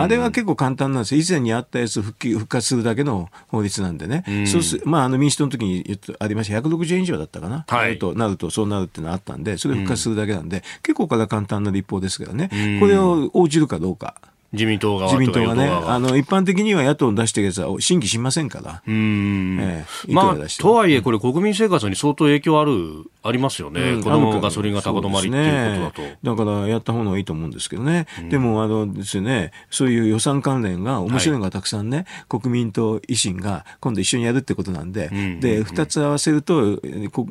[0.08, 14.16] れは結構簡単なんですよ、以前にあったやつ復帰復活するだけの法律なんでね、うそうすまあ、あの民主党の時にありました、160円以上だったかな、はい、となるとそうなるっていうのはあったんで、それ復活するだけなんで、結構から簡単な立法ですからね、これを応じるかどうか。
[14.54, 18.82] 自民党側自民党がね、あの、一般的には野党の出してるやつは審議しませんから。
[18.88, 19.58] うん。
[19.60, 23.82] ええ、まあ、とはいえ、これ国民生活に相当影響ある、ありますよね。
[23.82, 26.36] うん、このガソリンが高止まりっていうことだと。
[26.36, 28.08] だからやった方がいいと思うんですけどね。
[28.20, 36.80] うん、でも、あのですね、そういう予算関連が面白いのがたくさんね、はい、国民と維新が今度一緒にやるってことなんで、うん、で、二つ合わせると、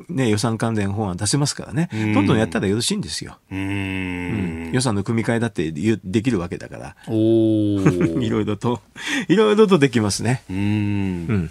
[0.09, 3.38] ね、予算関連法案出せますからね、どんどんやったらよろしいんですよ。
[3.51, 6.97] うん、予算の組み替えだってできるわけだから。
[7.09, 7.80] お
[8.20, 8.80] いろいろと、
[9.28, 10.42] いろいろとできますね。
[10.51, 11.51] うん。